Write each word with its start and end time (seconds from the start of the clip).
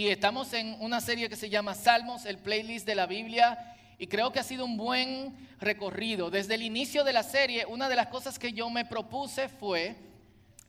y 0.00 0.08
estamos 0.08 0.54
en 0.54 0.78
una 0.80 0.98
serie 1.02 1.28
que 1.28 1.36
se 1.36 1.50
llama 1.50 1.74
Salmos, 1.74 2.24
el 2.24 2.38
playlist 2.38 2.86
de 2.86 2.94
la 2.94 3.04
Biblia. 3.04 3.76
Y 3.98 4.06
creo 4.06 4.32
que 4.32 4.38
ha 4.38 4.42
sido 4.42 4.64
un 4.64 4.78
buen 4.78 5.36
recorrido. 5.58 6.30
Desde 6.30 6.54
el 6.54 6.62
inicio 6.62 7.04
de 7.04 7.12
la 7.12 7.22
serie, 7.22 7.66
una 7.66 7.86
de 7.86 7.96
las 7.96 8.06
cosas 8.06 8.38
que 8.38 8.54
yo 8.54 8.70
me 8.70 8.86
propuse 8.86 9.50
fue 9.50 9.96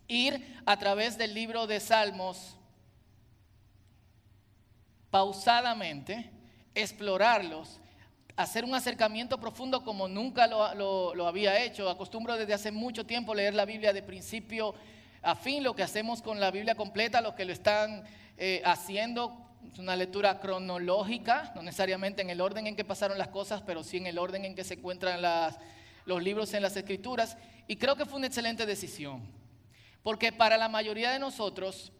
ir 0.09 0.61
a 0.65 0.77
través 0.77 1.17
del 1.17 1.33
libro 1.33 1.65
de 1.65 1.79
Salmos 1.79 2.57
pausadamente, 5.09 6.29
explorarlos, 6.75 7.79
hacer 8.35 8.65
un 8.65 8.75
acercamiento 8.75 9.39
profundo 9.39 9.85
como 9.85 10.09
nunca 10.09 10.45
lo, 10.45 11.25
había 11.25 11.63
hecho. 11.63 11.89
Acostumbro 11.89 12.35
desde 12.35 12.53
hace 12.53 12.73
mucho 12.73 13.05
tiempo 13.05 13.33
leer 13.33 13.53
la 13.53 13.63
Biblia 13.63 13.93
de 13.93 14.03
principio 14.03 14.75
a 15.21 15.35
fin, 15.35 15.63
lo 15.63 15.75
que 15.75 15.83
hacemos 15.83 16.21
con 16.21 16.39
la 16.39 16.51
Biblia 16.51 16.75
completa, 16.75 17.21
los 17.21 17.35
que 17.35 17.45
lo 17.45 17.53
están 17.53 18.03
eh, 18.37 18.61
haciendo, 18.65 19.37
es 19.71 19.77
una 19.77 19.95
lectura 19.95 20.39
cronológica, 20.39 21.51
no 21.55 21.61
necesariamente 21.61 22.21
en 22.23 22.31
el 22.31 22.41
orden 22.41 22.65
en 22.65 22.75
que 22.75 22.83
pasaron 22.83 23.17
las 23.17 23.27
cosas, 23.27 23.61
pero 23.61 23.83
sí 23.83 23.97
en 23.97 24.07
el 24.07 24.17
orden 24.17 24.45
en 24.45 24.55
que 24.55 24.63
se 24.63 24.73
encuentran 24.73 25.21
los 26.05 26.23
libros 26.23 26.53
en 26.53 26.63
las 26.63 26.75
escrituras. 26.75 27.37
Y 27.67 27.75
creo 27.75 27.95
que 27.95 28.05
fue 28.05 28.17
una 28.17 28.27
excelente 28.27 28.65
decisión, 28.65 29.21
porque 30.01 30.31
para 30.31 30.57
la 30.57 30.69
mayoría 30.69 31.11
de 31.11 31.19
nosotros, 31.19 31.91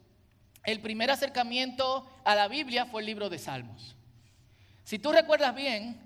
el 0.64 0.80
primer 0.80 1.10
acercamiento 1.10 2.10
a 2.24 2.34
la 2.34 2.48
Biblia 2.48 2.86
fue 2.86 3.02
el 3.02 3.06
libro 3.06 3.30
de 3.30 3.38
Salmos. 3.38 3.96
Si 4.82 4.98
tú 4.98 5.12
recuerdas 5.12 5.54
bien, 5.54 6.00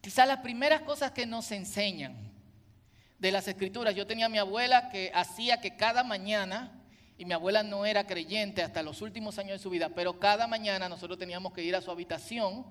quizás 0.00 0.26
las 0.26 0.38
primeras 0.38 0.80
cosas 0.80 1.12
que 1.12 1.26
nos 1.26 1.52
enseñan 1.52 2.23
de 3.18 3.32
las 3.32 3.48
escrituras, 3.48 3.94
yo 3.94 4.06
tenía 4.06 4.26
a 4.26 4.28
mi 4.28 4.38
abuela 4.38 4.88
que 4.90 5.10
hacía 5.14 5.60
que 5.60 5.76
cada 5.76 6.04
mañana, 6.04 6.80
y 7.16 7.24
mi 7.24 7.32
abuela 7.32 7.62
no 7.62 7.86
era 7.86 8.06
creyente 8.06 8.62
hasta 8.62 8.82
los 8.82 9.00
últimos 9.02 9.38
años 9.38 9.58
de 9.58 9.62
su 9.62 9.70
vida, 9.70 9.90
pero 9.90 10.18
cada 10.18 10.46
mañana 10.46 10.88
nosotros 10.88 11.18
teníamos 11.18 11.52
que 11.52 11.62
ir 11.62 11.76
a 11.76 11.80
su 11.80 11.90
habitación, 11.90 12.66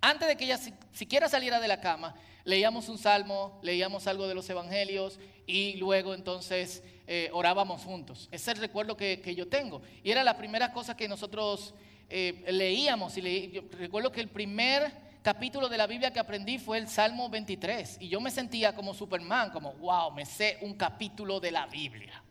antes 0.00 0.28
de 0.28 0.36
que 0.36 0.44
ella 0.44 0.58
siquiera 0.92 1.28
saliera 1.28 1.58
de 1.58 1.66
la 1.66 1.80
cama, 1.80 2.14
leíamos 2.44 2.88
un 2.88 2.98
salmo, 2.98 3.58
leíamos 3.62 4.06
algo 4.06 4.28
de 4.28 4.34
los 4.34 4.48
evangelios 4.48 5.18
y 5.46 5.74
luego 5.74 6.14
entonces 6.14 6.84
eh, 7.06 7.30
orábamos 7.32 7.82
juntos. 7.82 8.28
Ese 8.30 8.50
es 8.52 8.56
el 8.56 8.62
recuerdo 8.62 8.96
que, 8.96 9.34
yo 9.34 9.48
tengo. 9.48 9.82
Y 10.04 10.10
era 10.10 10.22
la 10.22 10.36
primera 10.36 10.72
cosa 10.72 10.96
que 10.96 11.08
nosotros 11.08 11.74
eh, 12.08 12.44
leíamos. 12.48 13.18
Y 13.18 13.60
recuerdo 13.72 14.12
que 14.12 14.20
el 14.20 14.28
primer 14.28 14.92
capítulo 15.28 15.68
de 15.68 15.76
la 15.76 15.86
Biblia 15.86 16.10
que 16.10 16.20
aprendí 16.20 16.56
fue 16.56 16.78
el 16.78 16.88
Salmo 16.88 17.28
23. 17.28 17.98
Y 18.00 18.08
yo 18.08 18.18
me 18.18 18.30
sentía 18.30 18.74
como 18.74 18.94
Superman, 18.94 19.50
como, 19.50 19.74
wow, 19.74 20.10
me 20.10 20.24
sé 20.24 20.56
un 20.62 20.72
capítulo 20.72 21.38
de 21.38 21.50
la 21.50 21.66
Biblia. 21.66 22.22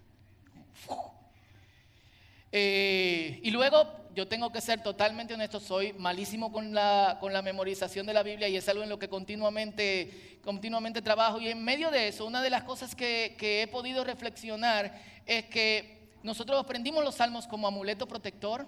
Eh, 2.52 3.40
y 3.44 3.52
luego 3.52 4.10
yo 4.16 4.28
tengo 4.28 4.52
que 4.52 4.62
ser 4.62 4.82
totalmente 4.82 5.36
honesto, 5.36 5.60
soy 5.60 5.94
malísimo 5.94 6.52
con 6.52 6.74
la, 6.74 7.18
con 7.20 7.34
la 7.34 7.44
memorización 7.44 8.08
de 8.08 8.16
la 8.16 8.24
Biblia 8.24 8.48
y 8.48 8.58
es 8.58 8.68
algo 8.68 8.82
en 8.82 8.90
lo 8.90 8.98
que 8.98 9.10
continuamente, 9.10 10.40
continuamente 10.44 11.04
trabajo. 11.04 11.40
Y 11.40 11.50
en 11.50 11.64
medio 11.64 11.92
de 11.92 12.08
eso, 12.08 12.26
una 12.26 12.42
de 12.42 12.50
las 12.50 12.64
cosas 12.64 12.96
que, 12.96 13.36
que 13.38 13.62
he 13.62 13.68
podido 13.68 14.06
reflexionar 14.06 15.00
es 15.28 15.46
que 15.46 16.16
nosotros 16.24 16.60
aprendimos 16.60 17.04
los 17.04 17.14
salmos 17.14 17.46
como 17.46 17.68
amuleto 17.68 18.08
protector, 18.08 18.66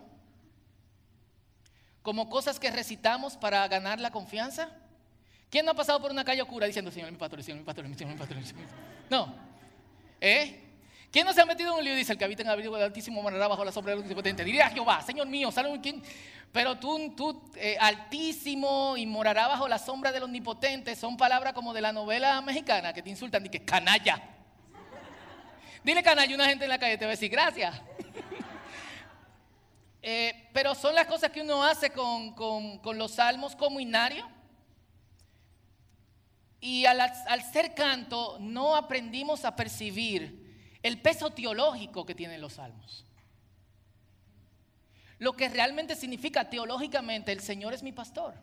como 2.02 2.30
cosas 2.30 2.60
que 2.60 2.72
recitamos 2.72 3.38
para 3.38 3.68
ganar 3.68 4.00
la 4.00 4.12
confianza. 4.12 4.70
¿Quién 5.50 5.66
no 5.66 5.72
ha 5.72 5.76
pasado 5.76 6.00
por 6.02 6.12
una 6.12 6.24
calle 6.24 6.42
oscura 6.42 6.68
diciendo, 6.68 6.92
Señor, 6.92 7.12
mi 7.12 7.18
pastor, 7.18 7.44
Señor, 7.44 7.60
mi 7.60 7.66
pastor, 7.66 7.86
Señor, 7.96 8.14
mi 8.14 8.20
pastor? 8.20 8.38
No. 9.10 9.34
¿Eh? 10.22 10.66
¿Quién 11.12 11.26
no 11.26 11.34
se 11.34 11.42
ha 11.42 11.46
metido 11.46 11.72
en 11.72 11.80
un 11.80 11.84
lío 11.84 11.94
y 11.94 11.98
dice, 11.98 12.12
el 12.12 12.20
que 12.20 12.26
habita 12.26 12.44
en 12.44 12.50
el 12.50 12.54
abrigo 12.54 12.76
del 12.76 12.86
Altísimo 12.86 13.22
morará 13.22 13.48
bajo 13.48 13.66
la 13.66 13.72
sombra 13.72 13.94
del 13.94 14.04
Omnipotente? 14.04 14.44
Diría 14.44 14.70
Jehová, 14.70 15.02
Señor 15.02 15.28
mío, 15.28 15.52
¿sabe 15.52 15.80
quién? 15.82 16.04
Pero 16.52 16.78
tú, 16.78 17.14
tú 17.16 17.50
eh, 17.56 17.78
altísimo 17.80 18.96
y 18.98 19.06
morará 19.06 19.48
bajo 19.48 19.68
la 19.68 19.80
sombra 19.80 20.12
del 20.12 20.24
Omnipotente 20.24 20.96
son 20.96 21.18
palabras 21.18 21.54
como 21.54 21.74
de 21.74 21.82
la 21.82 21.92
novela 21.92 22.42
mexicana 22.42 22.94
que 22.94 23.02
te 23.02 23.10
insultan 23.10 23.46
y 23.46 23.50
que 23.50 23.64
canalla. 23.64 24.22
Dile 25.84 26.04
canalla 26.04 26.36
una 26.36 26.46
gente 26.46 26.66
en 26.66 26.70
la 26.70 26.80
calle, 26.80 26.98
te 26.98 27.06
va 27.06 27.12
a 27.12 27.16
decir 27.16 27.30
gracias. 27.30 27.82
Eh, 30.02 30.50
pero 30.54 30.76
son 30.76 30.96
las 30.96 31.08
cosas 31.08 31.32
que 31.32 31.42
uno 31.42 31.64
hace 31.64 31.92
con, 31.92 32.34
con, 32.34 32.98
los 32.98 33.12
salmos 33.12 33.56
como 33.56 33.80
inario. 33.80 34.28
Y 36.62 36.86
al, 36.86 37.00
al 37.00 37.44
ser 37.52 37.74
canto 37.74 38.38
no 38.40 38.76
aprendimos 38.76 39.46
a 39.46 39.56
percibir 39.56 40.78
el 40.84 41.02
peso 41.02 41.32
teológico 41.32 42.06
que 42.06 42.16
tienen 42.16 42.42
los 42.42 42.54
salmos. 42.54 43.06
Lo 45.20 45.34
que 45.34 45.50
realmente 45.50 45.96
significa 45.96 46.50
teológicamente, 46.50 47.32
el 47.32 47.42
Señor 47.42 47.74
es 47.74 47.84
mi 47.84 47.92
pastor. 47.92 48.34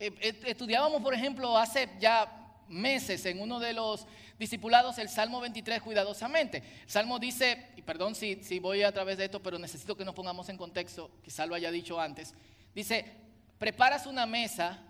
Eh, 0.00 0.14
eh, 0.20 0.40
estudiábamos, 0.46 1.02
por 1.02 1.14
ejemplo, 1.14 1.56
hace 1.58 1.88
ya 2.00 2.39
meses 2.70 3.26
en 3.26 3.40
uno 3.40 3.60
de 3.60 3.72
los 3.72 4.06
discipulados 4.38 4.98
el 4.98 5.08
Salmo 5.08 5.40
23 5.40 5.82
cuidadosamente. 5.82 6.62
Salmo 6.86 7.18
dice, 7.18 7.68
y 7.76 7.82
perdón 7.82 8.14
si, 8.14 8.42
si 8.42 8.58
voy 8.58 8.82
a 8.82 8.92
través 8.92 9.18
de 9.18 9.26
esto, 9.26 9.42
pero 9.42 9.58
necesito 9.58 9.96
que 9.96 10.04
nos 10.04 10.14
pongamos 10.14 10.48
en 10.48 10.56
contexto, 10.56 11.10
quizá 11.22 11.44
lo 11.46 11.54
haya 11.54 11.70
dicho 11.70 12.00
antes. 12.00 12.34
Dice, 12.74 13.04
preparas 13.58 14.06
una 14.06 14.24
mesa 14.24 14.82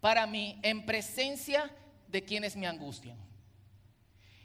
para 0.00 0.26
mí 0.26 0.58
en 0.62 0.84
presencia 0.84 1.70
de 2.08 2.22
quienes 2.22 2.56
me 2.56 2.66
angustian. 2.66 3.16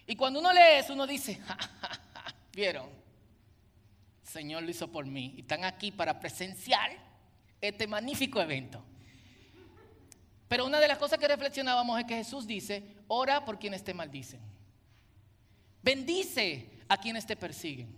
Y 0.08 0.16
cuando 0.16 0.40
uno 0.40 0.54
lee 0.54 0.80
eso, 0.80 0.94
uno 0.94 1.08
dice, 1.08 1.40
¿vieron? 2.54 2.90
Señor 4.24 4.64
lo 4.64 4.70
hizo 4.70 4.92
por 4.92 5.06
mí. 5.06 5.34
Y 5.38 5.42
están 5.42 5.64
aquí 5.64 5.92
para 5.92 6.20
presenciar 6.20 6.92
este 7.60 7.88
magnífico 7.88 8.40
evento. 8.42 8.84
Pero 10.48 10.66
una 10.66 10.80
de 10.80 10.88
las 10.88 10.98
cosas 10.98 11.18
que 11.18 11.28
reflexionábamos 11.28 12.00
es 12.00 12.06
que 12.06 12.16
Jesús 12.16 12.46
dice, 12.46 12.84
ora 13.08 13.44
por 13.46 13.58
quienes 13.58 13.84
te 13.84 13.94
maldicen. 13.94 14.40
Bendice 15.82 16.70
a 16.88 16.98
quienes 16.98 17.26
te 17.26 17.36
persiguen. 17.36 17.96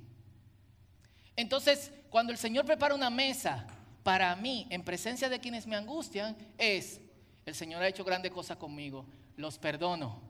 Entonces, 1.36 1.92
cuando 2.10 2.32
el 2.32 2.38
Señor 2.38 2.66
prepara 2.66 2.96
una 2.96 3.10
mesa 3.10 3.68
para 4.04 4.36
mí 4.36 4.68
en 4.70 4.84
presencia 4.84 5.30
de 5.30 5.40
quienes 5.40 5.68
me 5.68 5.76
angustian, 5.76 6.36
es, 6.58 7.00
el 7.46 7.54
Señor 7.54 7.84
ha 7.84 7.88
hecho 7.88 8.04
grandes 8.04 8.32
cosas 8.32 8.58
conmigo, 8.58 9.06
los 9.36 9.58
perdono, 9.58 10.22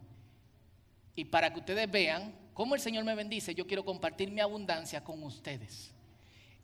y 1.15 1.25
para 1.25 1.51
que 1.51 1.59
ustedes 1.59 1.89
vean 1.89 2.33
cómo 2.53 2.75
el 2.75 2.81
Señor 2.81 3.03
me 3.03 3.15
bendice, 3.15 3.55
yo 3.55 3.65
quiero 3.65 3.85
compartir 3.85 4.31
mi 4.31 4.41
abundancia 4.41 5.03
con 5.03 5.23
ustedes. 5.23 5.91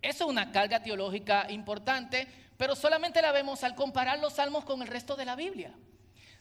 Eso 0.01 0.23
es 0.25 0.29
una 0.29 0.51
carga 0.51 0.83
teológica 0.83 1.49
importante, 1.49 2.27
pero 2.57 2.75
solamente 2.75 3.21
la 3.21 3.31
vemos 3.31 3.63
al 3.63 3.75
comparar 3.75 4.19
los 4.19 4.33
salmos 4.33 4.65
con 4.65 4.81
el 4.81 4.87
resto 4.87 5.15
de 5.15 5.25
la 5.25 5.35
Biblia. 5.35 5.73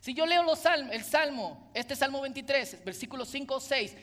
Si 0.01 0.15
yo 0.15 0.27
leo 0.27 0.45
el 0.91 1.05
salmo, 1.05 1.71
este 1.75 1.95
salmo 1.95 2.21
23, 2.21 2.85
versículos 2.85 3.29
5 3.29 3.55
o 3.55 3.61
6, 3.61 3.97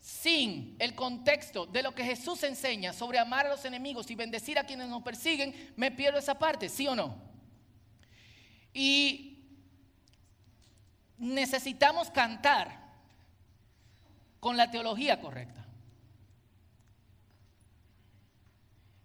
sin 0.00 0.76
el 0.80 0.94
contexto 0.94 1.64
de 1.64 1.82
lo 1.82 1.94
que 1.94 2.04
Jesús 2.04 2.42
enseña 2.42 2.92
sobre 2.92 3.18
amar 3.18 3.46
a 3.46 3.50
los 3.50 3.64
enemigos 3.64 4.10
y 4.10 4.14
bendecir 4.14 4.58
a 4.58 4.64
quienes 4.64 4.88
nos 4.88 5.02
persiguen, 5.02 5.72
me 5.76 5.90
pierdo 5.90 6.18
esa 6.18 6.38
parte, 6.38 6.68
¿sí 6.68 6.86
o 6.86 6.94
no? 6.94 7.16
Y 8.72 9.46
necesitamos 11.16 12.10
cantar 12.10 12.84
con 14.40 14.56
la 14.56 14.70
teología 14.70 15.20
correcta. 15.20 15.64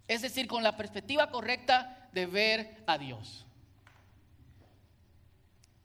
Es 0.06 0.22
decir, 0.22 0.48
con 0.48 0.64
la 0.64 0.76
perspectiva 0.76 1.30
correcta 1.30 1.99
de 2.12 2.26
ver 2.26 2.82
a 2.86 2.98
Dios. 2.98 3.44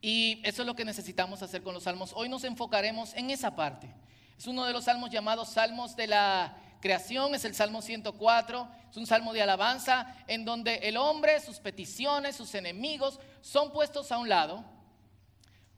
Y 0.01 0.39
eso 0.43 0.61
es 0.61 0.65
lo 0.67 0.75
que 0.75 0.85
necesitamos 0.85 1.41
hacer 1.41 1.63
con 1.63 1.73
los 1.73 1.83
salmos. 1.83 2.13
Hoy 2.15 2.29
nos 2.29 2.43
enfocaremos 2.43 3.13
en 3.15 3.31
esa 3.31 3.55
parte. 3.55 3.91
Es 4.37 4.45
uno 4.45 4.66
de 4.66 4.73
los 4.73 4.83
salmos 4.83 5.09
llamados 5.09 5.49
salmos 5.49 5.95
de 5.95 6.07
la 6.07 6.55
creación, 6.79 7.33
es 7.33 7.45
el 7.45 7.55
Salmo 7.55 7.81
104, 7.81 8.69
es 8.91 8.97
un 8.97 9.07
salmo 9.07 9.33
de 9.33 9.41
alabanza 9.41 10.16
en 10.27 10.45
donde 10.45 10.75
el 10.83 10.97
hombre, 10.97 11.39
sus 11.39 11.59
peticiones, 11.59 12.35
sus 12.35 12.53
enemigos 12.53 13.19
son 13.41 13.71
puestos 13.71 14.11
a 14.11 14.19
un 14.19 14.29
lado 14.29 14.63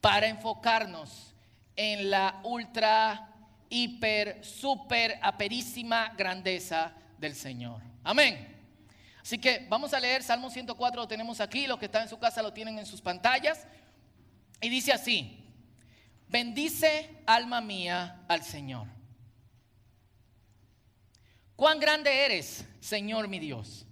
para 0.02 0.28
enfocarnos 0.28 1.34
en 1.78 2.10
la 2.10 2.42
ultra 2.44 3.30
hiper, 3.70 4.44
super, 4.44 5.20
aperísima 5.22 6.14
grandeza 6.18 6.92
del 7.18 7.36
Señor. 7.36 7.82
Amén. 8.04 8.57
Así 9.28 9.40
que 9.40 9.68
vamos 9.68 9.94
a 9.94 10.00
leer 10.00 10.24
Salmo 10.24 10.50
104, 10.50 11.02
lo 11.02 11.06
tenemos 11.06 11.42
aquí, 11.42 11.68
los 11.68 11.78
que 11.78 11.88
están 11.88 12.04
en 12.04 12.08
su 12.08 12.18
casa 12.18 12.42
lo 12.42 12.54
tienen 12.54 12.80
en 12.80 12.86
sus 12.86 13.02
pantallas. 13.02 13.68
Y 14.62 14.70
dice 14.70 14.94
así, 14.94 15.46
bendice 16.30 17.24
alma 17.26 17.60
mía 17.60 18.24
al 18.30 18.42
Señor. 18.46 18.88
Cuán 21.58 21.78
grande 21.78 22.24
eres, 22.24 22.64
Señor 22.80 23.28
mi 23.28 23.40
Dios. 23.40 23.86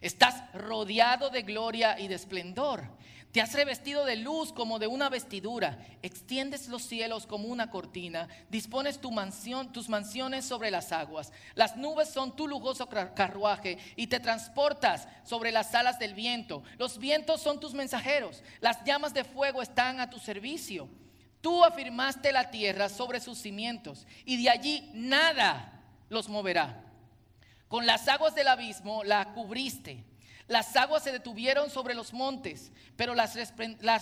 Estás 0.00 0.44
rodeado 0.54 1.28
de 1.28 1.42
gloria 1.42 1.98
y 1.98 2.06
de 2.06 2.14
esplendor. 2.14 2.88
Te 3.32 3.42
has 3.42 3.52
revestido 3.52 4.06
de 4.06 4.16
luz 4.16 4.52
como 4.52 4.78
de 4.78 4.86
una 4.86 5.10
vestidura. 5.10 5.78
Extiendes 6.02 6.68
los 6.68 6.82
cielos 6.82 7.26
como 7.26 7.48
una 7.48 7.70
cortina. 7.70 8.26
Dispones 8.48 9.00
tu 9.00 9.10
mansión, 9.10 9.70
tus 9.70 9.90
mansiones 9.90 10.46
sobre 10.46 10.70
las 10.70 10.92
aguas. 10.92 11.30
Las 11.54 11.76
nubes 11.76 12.08
son 12.08 12.34
tu 12.34 12.48
lujoso 12.48 12.88
carruaje 12.88 13.78
y 13.96 14.06
te 14.06 14.18
transportas 14.18 15.08
sobre 15.24 15.52
las 15.52 15.74
alas 15.74 15.98
del 15.98 16.14
viento. 16.14 16.62
Los 16.78 16.98
vientos 16.98 17.42
son 17.42 17.60
tus 17.60 17.74
mensajeros. 17.74 18.42
Las 18.60 18.82
llamas 18.84 19.12
de 19.12 19.24
fuego 19.24 19.60
están 19.60 20.00
a 20.00 20.08
tu 20.08 20.18
servicio. 20.18 20.88
Tú 21.42 21.64
afirmaste 21.64 22.32
la 22.32 22.50
tierra 22.50 22.88
sobre 22.88 23.20
sus 23.20 23.38
cimientos 23.38 24.06
y 24.24 24.42
de 24.42 24.48
allí 24.48 24.90
nada 24.94 25.82
los 26.08 26.30
moverá. 26.30 26.82
Con 27.68 27.84
las 27.84 28.08
aguas 28.08 28.34
del 28.34 28.48
abismo 28.48 29.04
la 29.04 29.34
cubriste. 29.34 30.02
Las 30.48 30.74
aguas 30.76 31.02
se 31.02 31.12
detuvieron 31.12 31.68
sobre 31.68 31.94
los 31.94 32.14
montes, 32.14 32.72
pero 32.96 33.14
las, 33.14 33.34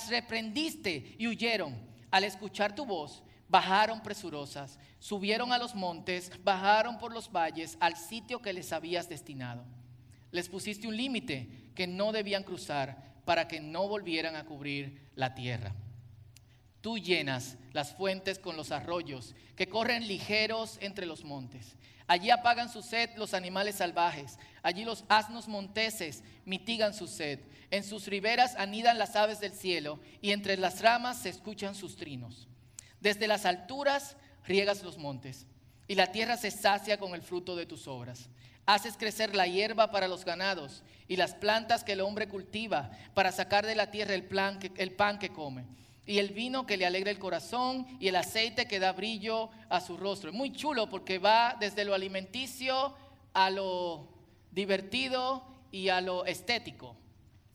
reprendiste 0.08 1.16
y 1.18 1.26
huyeron. 1.26 1.76
Al 2.12 2.22
escuchar 2.22 2.74
tu 2.74 2.86
voz, 2.86 3.24
bajaron 3.48 4.00
presurosas, 4.00 4.78
subieron 5.00 5.52
a 5.52 5.58
los 5.58 5.74
montes, 5.74 6.30
bajaron 6.44 6.98
por 6.98 7.12
los 7.12 7.30
valles 7.30 7.76
al 7.80 7.96
sitio 7.96 8.40
que 8.40 8.52
les 8.52 8.72
habías 8.72 9.08
destinado. 9.08 9.64
Les 10.30 10.48
pusiste 10.48 10.86
un 10.86 10.96
límite 10.96 11.72
que 11.74 11.88
no 11.88 12.12
debían 12.12 12.44
cruzar 12.44 13.20
para 13.24 13.48
que 13.48 13.60
no 13.60 13.88
volvieran 13.88 14.36
a 14.36 14.44
cubrir 14.44 15.10
la 15.16 15.34
tierra. 15.34 15.74
Tú 16.86 16.98
llenas 16.98 17.56
las 17.72 17.94
fuentes 17.96 18.38
con 18.38 18.56
los 18.56 18.70
arroyos 18.70 19.34
que 19.56 19.68
corren 19.68 20.06
ligeros 20.06 20.78
entre 20.80 21.04
los 21.04 21.24
montes. 21.24 21.74
Allí 22.06 22.30
apagan 22.30 22.68
su 22.68 22.80
sed 22.80 23.10
los 23.16 23.34
animales 23.34 23.74
salvajes. 23.74 24.38
Allí 24.62 24.84
los 24.84 25.02
asnos 25.08 25.48
monteses 25.48 26.22
mitigan 26.44 26.94
su 26.94 27.08
sed. 27.08 27.40
En 27.72 27.82
sus 27.82 28.06
riberas 28.06 28.54
anidan 28.54 28.98
las 28.98 29.16
aves 29.16 29.40
del 29.40 29.50
cielo 29.50 29.98
y 30.22 30.30
entre 30.30 30.56
las 30.56 30.80
ramas 30.80 31.18
se 31.18 31.28
escuchan 31.28 31.74
sus 31.74 31.96
trinos. 31.96 32.46
Desde 33.00 33.26
las 33.26 33.46
alturas 33.46 34.16
riegas 34.44 34.84
los 34.84 34.96
montes 34.96 35.48
y 35.88 35.96
la 35.96 36.12
tierra 36.12 36.36
se 36.36 36.52
sacia 36.52 37.00
con 37.00 37.16
el 37.16 37.22
fruto 37.22 37.56
de 37.56 37.66
tus 37.66 37.88
obras. 37.88 38.28
Haces 38.64 38.96
crecer 38.96 39.34
la 39.34 39.48
hierba 39.48 39.90
para 39.90 40.06
los 40.06 40.24
ganados 40.24 40.84
y 41.08 41.16
las 41.16 41.34
plantas 41.34 41.82
que 41.82 41.94
el 41.94 42.00
hombre 42.00 42.28
cultiva 42.28 42.92
para 43.12 43.32
sacar 43.32 43.66
de 43.66 43.74
la 43.74 43.90
tierra 43.90 44.14
el, 44.14 44.28
el 44.76 44.92
pan 44.92 45.18
que 45.18 45.30
come 45.30 45.64
y 46.06 46.18
el 46.18 46.30
vino 46.30 46.66
que 46.66 46.76
le 46.76 46.86
alegra 46.86 47.10
el 47.10 47.18
corazón 47.18 47.86
y 47.98 48.08
el 48.08 48.16
aceite 48.16 48.66
que 48.66 48.78
da 48.78 48.92
brillo 48.92 49.50
a 49.68 49.80
su 49.80 49.96
rostro. 49.96 50.30
Es 50.30 50.36
muy 50.36 50.52
chulo 50.52 50.88
porque 50.88 51.18
va 51.18 51.56
desde 51.58 51.84
lo 51.84 51.94
alimenticio 51.94 52.94
a 53.34 53.50
lo 53.50 54.08
divertido 54.52 55.44
y 55.72 55.88
a 55.88 56.00
lo 56.00 56.24
estético. 56.24 56.96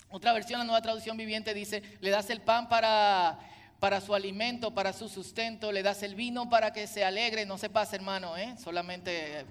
Otra 0.09 0.33
versión, 0.33 0.59
la 0.59 0.65
nueva 0.65 0.81
traducción 0.81 1.15
viviente 1.15 1.53
dice, 1.53 1.81
le 2.01 2.09
das 2.09 2.29
el 2.29 2.41
pan 2.41 2.67
para, 2.67 3.39
para 3.79 4.01
su 4.01 4.13
alimento, 4.13 4.73
para 4.73 4.91
su 4.91 5.07
sustento, 5.07 5.71
le 5.71 5.81
das 5.81 6.03
el 6.03 6.15
vino 6.15 6.49
para 6.49 6.73
que 6.73 6.85
se 6.85 7.05
alegre, 7.05 7.45
no 7.45 7.57
se 7.57 7.69
pase 7.69 7.95
hermano, 7.95 8.35
¿eh? 8.35 8.55
solamente... 8.61 9.45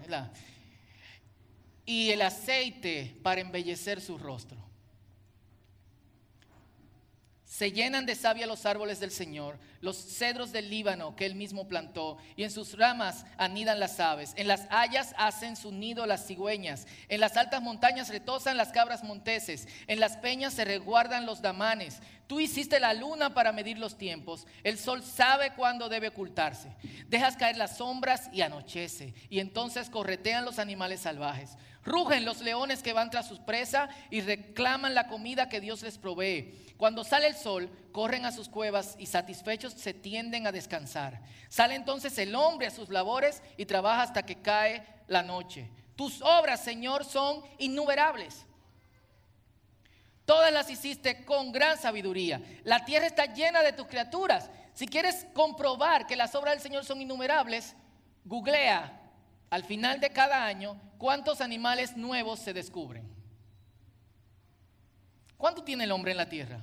Y 1.87 2.11
el 2.11 2.21
aceite 2.23 3.17
para 3.23 3.41
embellecer 3.41 4.01
su 4.01 4.19
rostro. 4.19 4.70
Se 7.51 7.73
llenan 7.73 8.07
de 8.07 8.15
savia 8.15 8.47
los 8.47 8.65
árboles 8.65 9.01
del 9.01 9.11
Señor, 9.11 9.59
los 9.81 9.97
cedros 9.97 10.53
del 10.53 10.71
Líbano 10.71 11.17
que 11.17 11.27
él 11.27 11.35
mismo 11.35 11.67
plantó, 11.67 12.17
y 12.37 12.45
en 12.45 12.53
sus 12.53 12.79
ramas 12.79 13.27
anidan 13.39 13.81
las 13.81 13.99
aves. 13.99 14.35
En 14.37 14.47
las 14.47 14.69
hayas 14.71 15.17
hacen 15.19 15.57
su 15.57 15.73
nido 15.73 16.07
las 16.07 16.29
cigüeñas, 16.29 16.87
en 17.09 17.19
las 17.19 17.37
altas 17.37 17.61
montañas 17.61 18.09
retosan 18.09 18.57
las 18.57 18.71
cabras 18.71 19.03
monteses, 19.03 19.67
en 19.89 19.99
las 19.99 20.17
peñas 20.19 20.55
se 20.55 20.65
resguardan 20.65 21.27
los 21.27 21.43
damanes. 21.43 21.99
Tú 22.29 22.39
hiciste 22.39 22.79
la 22.79 22.95
luna 22.95 23.35
para 23.35 23.51
medir 23.51 23.79
los 23.79 23.99
tiempos, 23.99 24.47
el 24.63 24.79
sol 24.79 25.03
sabe 25.03 25.53
cuándo 25.55 25.89
debe 25.89 26.07
ocultarse. 26.07 26.69
Dejas 27.09 27.37
caer 27.37 27.57
las 27.57 27.79
sombras 27.79 28.31
y 28.33 28.43
anochece, 28.43 29.13
y 29.29 29.41
entonces 29.41 29.91
corretean 29.91 30.45
los 30.45 30.61
animales 30.61 31.01
salvajes. 31.01 31.57
Rugen 31.85 32.27
los 32.27 32.41
leones 32.41 32.83
que 32.83 32.93
van 32.93 33.11
tras 33.11 33.29
su 33.29 33.43
presa 33.45 33.89
y 34.11 34.21
reclaman 34.21 34.95
la 34.95 35.09
comida 35.09 35.49
que 35.49 35.61
Dios 35.61 35.83
les 35.83 35.97
provee. 35.97 36.75
Cuando 36.77 37.05
sale 37.05 37.27
el 37.27 37.35
sol, 37.35 37.71
corren 37.91 38.27
a 38.27 38.33
sus 38.33 38.49
cuevas 38.49 38.97
y 38.99 39.07
satisfechos 39.07 39.73
se 39.73 39.95
tienden 39.95 40.47
a 40.47 40.53
descansar. 40.53 41.21
Sale 41.49 41.75
entonces 41.75 42.17
el 42.19 42.35
hombre 42.35 42.67
a 42.67 42.71
sus 42.71 42.91
labores 42.91 43.43
y 43.57 43.65
trabaja 43.65 44.03
hasta 44.03 44.25
que 44.25 44.43
cae 44.43 44.85
la 45.09 45.23
noche. 45.23 45.71
Tus 45.97 46.21
obras, 46.21 46.63
Señor, 46.63 47.05
son 47.05 47.43
innumerables. 47.59 48.45
Todas 50.27 50.53
las 50.53 50.71
hiciste 50.71 51.25
con 51.25 51.51
gran 51.51 51.79
sabiduría. 51.79 52.43
La 52.65 52.85
tierra 52.85 53.07
está 53.07 53.25
llena 53.27 53.63
de 53.63 53.73
tus 53.73 53.87
criaturas. 53.87 54.51
Si 54.75 54.87
quieres 54.87 55.27
comprobar 55.33 56.07
que 56.07 56.15
las 56.15 56.35
obras 56.35 56.55
del 56.55 56.63
Señor 56.63 56.85
son 56.85 57.01
innumerables, 57.01 57.75
googlea 58.25 59.00
al 59.51 59.65
final 59.65 60.01
de 60.01 60.11
cada 60.11 60.47
año 60.47 60.81
¿cuántos 60.97 61.41
animales 61.41 61.97
nuevos 61.97 62.39
se 62.39 62.53
descubren? 62.53 63.09
¿Cuánto 65.37 65.65
tiene 65.65 65.85
el 65.85 65.93
hombre 65.93 66.13
en 66.13 66.19
la 66.19 66.29
tierra? 66.29 66.61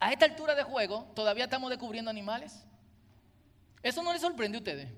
A 0.00 0.12
esta 0.12 0.26
altura 0.26 0.54
de 0.54 0.64
juego, 0.64 1.10
¿todavía 1.14 1.44
estamos 1.44 1.70
descubriendo 1.70 2.10
animales? 2.10 2.64
¿Eso 3.82 4.02
no 4.02 4.12
les 4.12 4.20
sorprende 4.20 4.58
a 4.58 4.60
ustedes? 4.60 4.88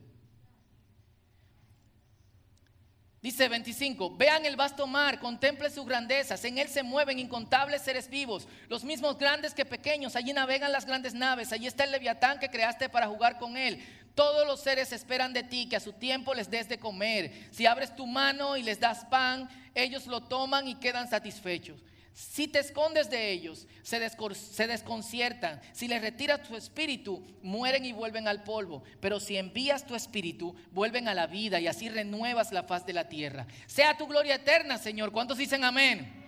Dice 3.20 3.48
25, 3.48 4.16
vean 4.16 4.46
el 4.46 4.56
vasto 4.56 4.86
mar, 4.86 5.18
contemplen 5.18 5.72
sus 5.72 5.84
grandezas, 5.84 6.44
en 6.44 6.58
él 6.58 6.68
se 6.68 6.82
mueven 6.82 7.18
incontables 7.18 7.82
seres 7.82 8.08
vivos, 8.08 8.46
los 8.68 8.84
mismos 8.84 9.18
grandes 9.18 9.52
que 9.52 9.64
pequeños, 9.64 10.16
allí 10.16 10.32
navegan 10.32 10.70
las 10.70 10.86
grandes 10.86 11.12
naves, 11.12 11.52
allí 11.52 11.66
está 11.66 11.84
el 11.84 11.90
leviatán 11.90 12.38
que 12.38 12.48
creaste 12.48 12.88
para 12.88 13.08
jugar 13.08 13.38
con 13.38 13.56
él, 13.56 13.84
todos 14.16 14.46
los 14.46 14.60
seres 14.60 14.92
esperan 14.92 15.34
de 15.34 15.42
ti 15.42 15.68
que 15.68 15.76
a 15.76 15.80
su 15.80 15.92
tiempo 15.92 16.34
les 16.34 16.50
des 16.50 16.68
de 16.68 16.78
comer. 16.78 17.48
Si 17.52 17.66
abres 17.66 17.94
tu 17.94 18.06
mano 18.06 18.56
y 18.56 18.62
les 18.62 18.80
das 18.80 19.04
pan, 19.04 19.46
ellos 19.74 20.06
lo 20.06 20.22
toman 20.22 20.66
y 20.66 20.74
quedan 20.76 21.08
satisfechos. 21.08 21.78
Si 22.14 22.48
te 22.48 22.60
escondes 22.60 23.10
de 23.10 23.30
ellos, 23.30 23.66
se, 23.82 24.00
desconciertan. 24.00 25.60
Si 25.72 25.86
les 25.86 26.00
retiras 26.00 26.42
tu 26.42 26.56
espíritu, 26.56 27.22
mueren 27.42 27.84
y 27.84 27.92
vuelven 27.92 28.26
al 28.26 28.42
polvo. 28.42 28.82
Pero 29.02 29.20
si 29.20 29.36
envías 29.36 29.86
tu 29.86 29.94
espíritu, 29.94 30.56
vuelven 30.70 31.08
a 31.08 31.14
la 31.14 31.26
vida 31.26 31.60
y 31.60 31.66
así 31.66 31.90
renuevas 31.90 32.52
la 32.52 32.62
faz 32.62 32.86
de 32.86 32.94
la 32.94 33.10
tierra. 33.10 33.46
Sea 33.66 33.98
tu 33.98 34.06
gloria 34.06 34.36
eterna, 34.36 34.78
Señor. 34.78 35.12
¿Cuántos 35.12 35.36
dicen 35.36 35.62
amén? 35.62 36.24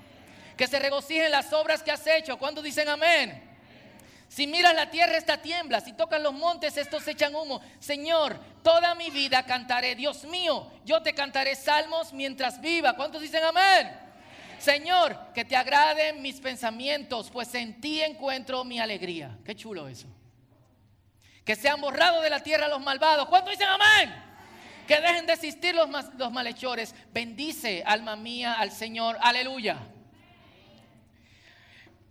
Que 0.58 0.66
se 0.66 0.78
regocijen 0.78 1.30
las 1.30 1.54
obras 1.54 1.82
que 1.82 1.90
has 1.90 2.06
hecho. 2.06 2.38
¿Cuántos 2.38 2.64
dicen 2.64 2.86
amén? 2.90 3.47
Si 4.28 4.46
miras 4.46 4.74
la 4.74 4.90
tierra, 4.90 5.16
esta 5.16 5.38
tiembla. 5.38 5.80
Si 5.80 5.94
tocan 5.94 6.22
los 6.22 6.34
montes, 6.34 6.76
estos 6.76 7.06
echan 7.08 7.34
humo. 7.34 7.62
Señor, 7.80 8.38
toda 8.62 8.94
mi 8.94 9.10
vida 9.10 9.44
cantaré. 9.46 9.94
Dios 9.94 10.24
mío, 10.24 10.70
yo 10.84 11.02
te 11.02 11.14
cantaré 11.14 11.56
salmos 11.56 12.12
mientras 12.12 12.60
viva. 12.60 12.94
¿Cuántos 12.94 13.22
dicen 13.22 13.42
amén? 13.42 13.90
Señor, 14.58 15.16
que 15.34 15.44
te 15.44 15.56
agraden 15.56 16.20
mis 16.20 16.40
pensamientos, 16.40 17.30
pues 17.30 17.54
en 17.54 17.80
ti 17.80 18.02
encuentro 18.02 18.64
mi 18.64 18.78
alegría. 18.78 19.38
Qué 19.44 19.54
chulo 19.54 19.88
eso. 19.88 20.08
Que 21.44 21.56
sean 21.56 21.80
borrados 21.80 22.22
de 22.22 22.28
la 22.28 22.42
tierra 22.42 22.68
los 22.68 22.80
malvados. 22.80 23.28
¿Cuántos 23.28 23.52
dicen 23.52 23.68
amén? 23.68 24.14
Que 24.86 25.00
dejen 25.00 25.26
de 25.26 25.32
existir 25.32 25.74
los, 25.74 25.88
los 26.16 26.32
malhechores. 26.32 26.94
Bendice, 27.12 27.82
alma 27.86 28.16
mía, 28.16 28.54
al 28.54 28.72
Señor. 28.72 29.16
Aleluya. 29.22 29.78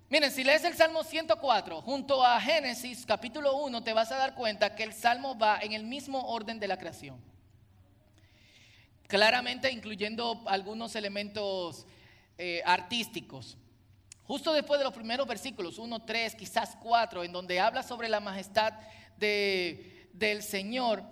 Miren, 0.09 0.31
si 0.31 0.45
lees 0.45 0.63
el 0.63 0.73
Salmo 0.73 1.03
104 1.03 1.81
junto 1.81 2.25
a 2.25 2.39
Génesis 2.39 3.05
capítulo 3.05 3.57
1, 3.57 3.83
te 3.83 3.91
vas 3.91 4.09
a 4.13 4.15
dar 4.15 4.35
cuenta 4.35 4.73
que 4.73 4.83
el 4.83 4.93
Salmo 4.93 5.37
va 5.37 5.59
en 5.61 5.73
el 5.73 5.83
mismo 5.83 6.29
orden 6.29 6.61
de 6.61 6.67
la 6.69 6.77
creación. 6.77 7.21
Claramente 9.07 9.69
incluyendo 9.69 10.43
algunos 10.45 10.95
elementos 10.95 11.85
eh, 12.37 12.61
artísticos. 12.65 13.57
Justo 14.23 14.53
después 14.53 14.79
de 14.79 14.85
los 14.85 14.93
primeros 14.93 15.27
versículos, 15.27 15.77
1, 15.77 16.05
3, 16.05 16.35
quizás 16.35 16.77
4, 16.81 17.25
en 17.25 17.33
donde 17.33 17.59
habla 17.59 17.83
sobre 17.83 18.07
la 18.07 18.21
majestad 18.21 18.75
del 19.17 20.41
Señor, 20.41 21.03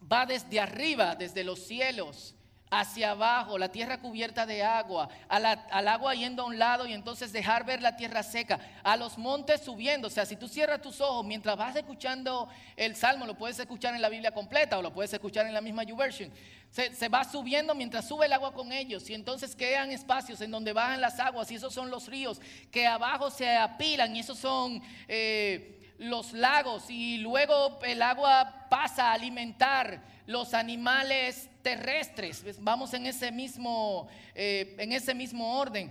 va 0.00 0.26
desde 0.26 0.60
arriba, 0.60 1.16
desde 1.16 1.42
los 1.42 1.58
cielos, 1.58 2.36
hacia 2.70 3.12
abajo, 3.12 3.58
la 3.58 3.70
tierra 3.70 3.98
cubierta 3.98 4.46
de 4.46 4.62
agua, 4.62 5.08
al 5.28 5.88
agua 5.88 6.14
yendo 6.14 6.42
a 6.42 6.46
un 6.46 6.58
lado 6.58 6.86
y 6.86 6.92
entonces 6.92 7.32
dejar 7.32 7.64
ver 7.64 7.82
la 7.82 7.96
tierra 7.96 8.22
seca, 8.22 8.58
a 8.82 8.96
los 8.96 9.18
montes 9.18 9.62
subiendo. 9.62 10.08
O 10.08 10.10
sea, 10.10 10.26
si 10.26 10.36
tú 10.36 10.48
cierras 10.48 10.82
tus 10.82 11.00
ojos 11.00 11.24
mientras 11.24 11.56
vas 11.56 11.76
escuchando 11.76 12.48
el 12.76 12.96
salmo, 12.96 13.26
lo 13.26 13.36
puedes 13.36 13.58
escuchar 13.58 13.94
en 13.94 14.02
la 14.02 14.08
Biblia 14.08 14.32
completa 14.32 14.78
o 14.78 14.82
lo 14.82 14.92
puedes 14.92 15.12
escuchar 15.12 15.46
en 15.46 15.54
la 15.54 15.60
misma 15.60 15.82
YouVersion. 15.82 16.30
Se, 16.70 16.94
se 16.94 17.08
va 17.08 17.24
subiendo 17.24 17.74
mientras 17.74 18.06
sube 18.06 18.26
el 18.26 18.32
agua 18.32 18.52
con 18.52 18.72
ellos 18.72 19.08
y 19.08 19.14
entonces 19.14 19.56
quedan 19.56 19.90
espacios 19.90 20.40
en 20.42 20.50
donde 20.50 20.74
bajan 20.74 21.00
las 21.00 21.18
aguas 21.18 21.50
y 21.50 21.54
esos 21.54 21.72
son 21.72 21.90
los 21.90 22.08
ríos 22.08 22.40
que 22.70 22.86
abajo 22.86 23.30
se 23.30 23.56
apilan 23.56 24.14
y 24.14 24.20
esos 24.20 24.38
son... 24.38 24.82
Eh, 25.08 25.74
los 25.98 26.32
lagos 26.32 26.84
y 26.88 27.18
luego 27.18 27.80
el 27.82 28.00
agua 28.02 28.66
pasa 28.70 29.10
a 29.10 29.14
alimentar 29.14 30.00
los 30.28 30.52
animales 30.52 31.48
terrestres. 31.62 32.44
Vamos 32.60 32.92
en 32.92 33.06
ese 33.06 33.32
mismo, 33.32 34.08
eh, 34.34 34.76
en 34.78 34.92
ese 34.92 35.14
mismo 35.14 35.58
orden. 35.58 35.90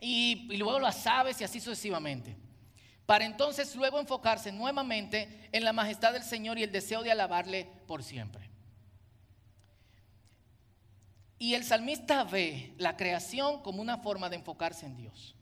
Y, 0.00 0.46
y 0.48 0.56
luego 0.58 0.78
las 0.78 1.04
aves 1.08 1.40
y 1.40 1.44
así 1.44 1.58
sucesivamente. 1.58 2.36
para 3.04 3.24
entonces 3.24 3.74
luego 3.74 3.98
enfocarse 3.98 4.52
nuevamente 4.52 5.48
en 5.52 5.64
la 5.64 5.72
majestad 5.72 6.12
del 6.12 6.22
Señor 6.22 6.56
y 6.58 6.62
el 6.62 6.70
deseo 6.70 7.02
de 7.02 7.10
alabarle 7.10 7.68
por 7.88 8.04
siempre. 8.04 8.48
Y 11.36 11.54
el 11.54 11.64
salmista 11.64 12.22
ve 12.22 12.74
la 12.78 12.96
creación 12.96 13.60
como 13.60 13.82
una 13.82 13.98
forma 13.98 14.30
de 14.30 14.36
enfocarse 14.36 14.86
en 14.86 14.96
Dios, 14.96 15.34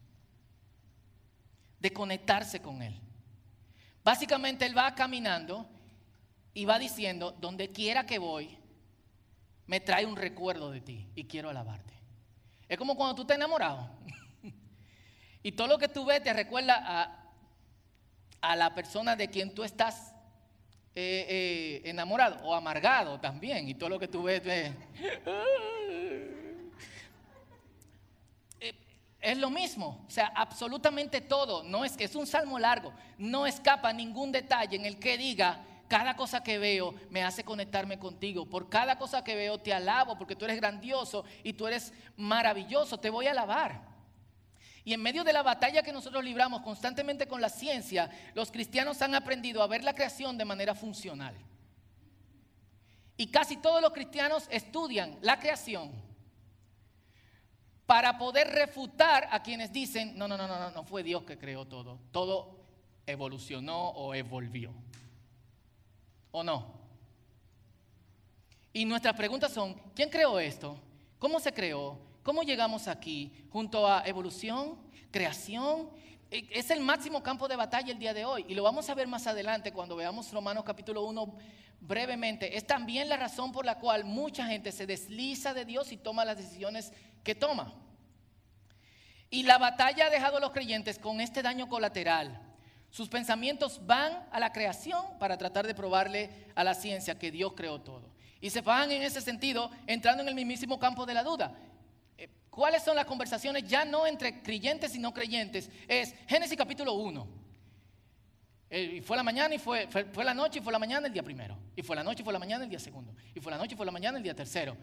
de 1.78 1.92
conectarse 1.92 2.62
con 2.62 2.80
Él. 2.80 2.98
Básicamente 4.02 4.64
Él 4.64 4.76
va 4.76 4.94
caminando 4.94 5.68
y 6.54 6.64
va 6.64 6.78
diciendo, 6.78 7.34
donde 7.40 7.68
quiera 7.68 8.04
que 8.04 8.18
voy, 8.18 8.58
me 9.66 9.80
trae 9.80 10.04
un 10.04 10.16
recuerdo 10.16 10.70
de 10.70 10.80
ti 10.80 11.08
y 11.14 11.24
quiero 11.24 11.50
alabarte. 11.50 11.94
Es 12.68 12.76
como 12.76 12.96
cuando 12.96 13.14
tú 13.14 13.22
estás 13.22 13.36
enamorado. 13.36 13.88
y 15.42 15.52
todo 15.52 15.66
lo 15.66 15.78
que 15.78 15.88
tú 15.88 16.04
ves 16.04 16.22
te 16.22 16.32
recuerda 16.32 17.18
a, 18.40 18.56
la 18.56 18.74
persona 18.74 19.14
de 19.14 19.30
quien 19.30 19.54
tú 19.54 19.62
estás 19.62 20.14
eh, 20.94 21.26
eh, 21.28 21.82
enamorado 21.84 22.44
o 22.44 22.54
amargado 22.54 23.18
también. 23.20 23.68
Y 23.68 23.74
todo 23.74 23.88
lo 23.88 23.98
que 23.98 24.08
tú 24.08 24.24
ves... 24.24 24.42
Eh, 28.60 28.74
es 29.20 29.38
lo 29.38 29.50
mismo, 29.50 30.04
o 30.06 30.10
sea, 30.10 30.32
absolutamente 30.36 31.20
todo. 31.20 31.64
No 31.64 31.84
es 31.84 31.96
que 31.96 32.04
es 32.04 32.14
un 32.14 32.26
salmo 32.26 32.58
largo, 32.58 32.92
no 33.18 33.46
escapa 33.46 33.92
ningún 33.92 34.30
detalle 34.30 34.76
en 34.76 34.84
el 34.84 34.98
que 34.98 35.18
diga 35.18 35.64
cada 35.92 36.16
cosa 36.16 36.42
que 36.42 36.58
veo 36.58 36.94
me 37.10 37.22
hace 37.22 37.44
conectarme 37.44 37.98
contigo. 37.98 38.46
Por 38.46 38.70
cada 38.70 38.96
cosa 38.96 39.22
que 39.22 39.34
veo 39.34 39.58
te 39.58 39.74
alabo 39.74 40.16
porque 40.16 40.34
tú 40.34 40.46
eres 40.46 40.56
grandioso 40.56 41.22
y 41.44 41.52
tú 41.52 41.66
eres 41.66 41.92
maravilloso. 42.16 42.98
Te 42.98 43.10
voy 43.10 43.26
a 43.26 43.32
alabar. 43.32 43.82
Y 44.86 44.94
en 44.94 45.02
medio 45.02 45.22
de 45.22 45.34
la 45.34 45.42
batalla 45.42 45.82
que 45.82 45.92
nosotros 45.92 46.24
libramos 46.24 46.62
constantemente 46.62 47.28
con 47.28 47.42
la 47.42 47.50
ciencia, 47.50 48.08
los 48.32 48.50
cristianos 48.50 49.02
han 49.02 49.14
aprendido 49.14 49.62
a 49.62 49.66
ver 49.66 49.84
la 49.84 49.94
creación 49.94 50.38
de 50.38 50.46
manera 50.46 50.74
funcional. 50.74 51.34
Y 53.18 53.26
casi 53.26 53.58
todos 53.58 53.82
los 53.82 53.92
cristianos 53.92 54.48
estudian 54.50 55.18
la 55.20 55.38
creación 55.38 55.92
para 57.84 58.16
poder 58.16 58.48
refutar 58.48 59.28
a 59.30 59.42
quienes 59.42 59.70
dicen, 59.74 60.16
no, 60.16 60.26
no, 60.26 60.38
no, 60.38 60.48
no, 60.48 60.70
no 60.70 60.84
fue 60.84 61.02
Dios 61.02 61.24
que 61.24 61.36
creó 61.36 61.66
todo, 61.66 62.00
todo 62.12 62.64
evolucionó 63.06 63.88
o 63.90 64.14
evolvió. 64.14 64.72
¿O 66.32 66.42
no? 66.42 66.66
Y 68.72 68.84
nuestras 68.86 69.14
preguntas 69.14 69.52
son, 69.52 69.74
¿quién 69.94 70.08
creó 70.08 70.40
esto? 70.40 70.80
¿Cómo 71.18 71.38
se 71.38 71.52
creó? 71.52 71.98
¿Cómo 72.22 72.42
llegamos 72.42 72.88
aquí? 72.88 73.46
Junto 73.50 73.86
a 73.86 74.02
evolución, 74.06 74.78
creación. 75.10 75.90
E, 76.30 76.48
es 76.50 76.70
el 76.70 76.80
máximo 76.80 77.22
campo 77.22 77.48
de 77.48 77.56
batalla 77.56 77.92
el 77.92 77.98
día 77.98 78.14
de 78.14 78.24
hoy. 78.24 78.46
Y 78.48 78.54
lo 78.54 78.62
vamos 78.62 78.88
a 78.88 78.94
ver 78.94 79.06
más 79.06 79.26
adelante 79.26 79.72
cuando 79.72 79.94
veamos 79.94 80.32
Romanos 80.32 80.64
capítulo 80.64 81.04
1 81.04 81.36
brevemente. 81.80 82.56
Es 82.56 82.66
también 82.66 83.10
la 83.10 83.18
razón 83.18 83.52
por 83.52 83.66
la 83.66 83.78
cual 83.78 84.04
mucha 84.04 84.46
gente 84.46 84.72
se 84.72 84.86
desliza 84.86 85.52
de 85.52 85.66
Dios 85.66 85.92
y 85.92 85.98
toma 85.98 86.24
las 86.24 86.38
decisiones 86.38 86.92
que 87.22 87.34
toma. 87.34 87.74
Y 89.28 89.42
la 89.42 89.58
batalla 89.58 90.06
ha 90.06 90.10
dejado 90.10 90.38
a 90.38 90.40
los 90.40 90.52
creyentes 90.52 90.98
con 90.98 91.20
este 91.20 91.42
daño 91.42 91.68
colateral 91.68 92.51
sus 92.92 93.08
pensamientos 93.08 93.80
van 93.86 94.28
a 94.30 94.38
la 94.38 94.52
creación 94.52 95.02
para 95.18 95.38
tratar 95.38 95.66
de 95.66 95.74
probarle 95.74 96.28
a 96.54 96.62
la 96.62 96.74
ciencia 96.74 97.18
que 97.18 97.30
Dios 97.30 97.54
creó 97.56 97.80
todo. 97.80 98.12
Y 98.38 98.50
se 98.50 98.60
van 98.60 98.92
en 98.92 99.02
ese 99.02 99.22
sentido 99.22 99.70
entrando 99.86 100.22
en 100.22 100.28
el 100.28 100.34
mismísimo 100.34 100.78
campo 100.78 101.06
de 101.06 101.14
la 101.14 101.24
duda. 101.24 101.56
Eh, 102.18 102.28
¿Cuáles 102.50 102.82
son 102.82 102.94
las 102.94 103.06
conversaciones 103.06 103.66
ya 103.66 103.86
no 103.86 104.06
entre 104.06 104.42
creyentes 104.42 104.94
y 104.94 104.98
no 104.98 105.14
creyentes? 105.14 105.70
Es 105.88 106.14
Génesis 106.28 106.54
capítulo 106.54 106.92
1. 106.92 107.26
Eh, 108.68 108.96
y 108.96 109.00
fue 109.00 109.16
la 109.16 109.22
mañana 109.22 109.54
y 109.54 109.58
fue, 109.58 109.88
fue, 109.88 110.22
la 110.22 110.34
noche 110.34 110.58
y 110.58 110.62
fue 110.62 110.70
la 110.70 110.78
mañana 110.78 111.06
el 111.06 111.14
día 111.14 111.22
primero. 111.22 111.56
Y 111.74 111.80
fue 111.80 111.96
la 111.96 112.04
noche 112.04 112.20
y 112.20 112.24
fue 112.24 112.32
la 112.34 112.38
mañana 112.38 112.64
el 112.64 112.68
día 112.68 112.78
segundo. 112.78 113.14
Y 113.34 113.40
fue 113.40 113.50
la 113.50 113.56
noche 113.56 113.72
y 113.72 113.76
fue 113.76 113.86
la 113.86 113.92
mañana 113.92 114.18
el 114.18 114.22
día 114.22 114.34
tercero. 114.34 114.76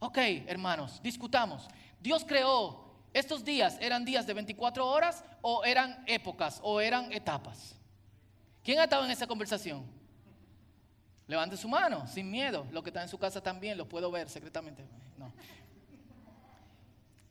Ok, 0.00 0.18
hermanos, 0.48 1.00
discutamos. 1.00 1.68
Dios 2.00 2.24
creó 2.24 2.91
¿Estos 3.12 3.44
días 3.44 3.76
eran 3.80 4.04
días 4.04 4.26
de 4.26 4.34
24 4.34 4.86
horas 4.86 5.24
o 5.42 5.64
eran 5.64 6.02
épocas 6.06 6.60
o 6.62 6.80
eran 6.80 7.12
etapas? 7.12 7.74
¿Quién 8.62 8.78
ha 8.78 8.84
estado 8.84 9.04
en 9.04 9.10
esa 9.10 9.26
conversación? 9.26 9.84
Levante 11.26 11.56
su 11.56 11.68
mano, 11.68 12.06
sin 12.06 12.30
miedo. 12.30 12.66
Lo 12.72 12.82
que 12.82 12.90
está 12.90 13.02
en 13.02 13.08
su 13.08 13.18
casa 13.18 13.42
también, 13.42 13.76
lo 13.76 13.88
puedo 13.88 14.10
ver 14.10 14.28
secretamente. 14.28 14.84
No. 15.18 15.32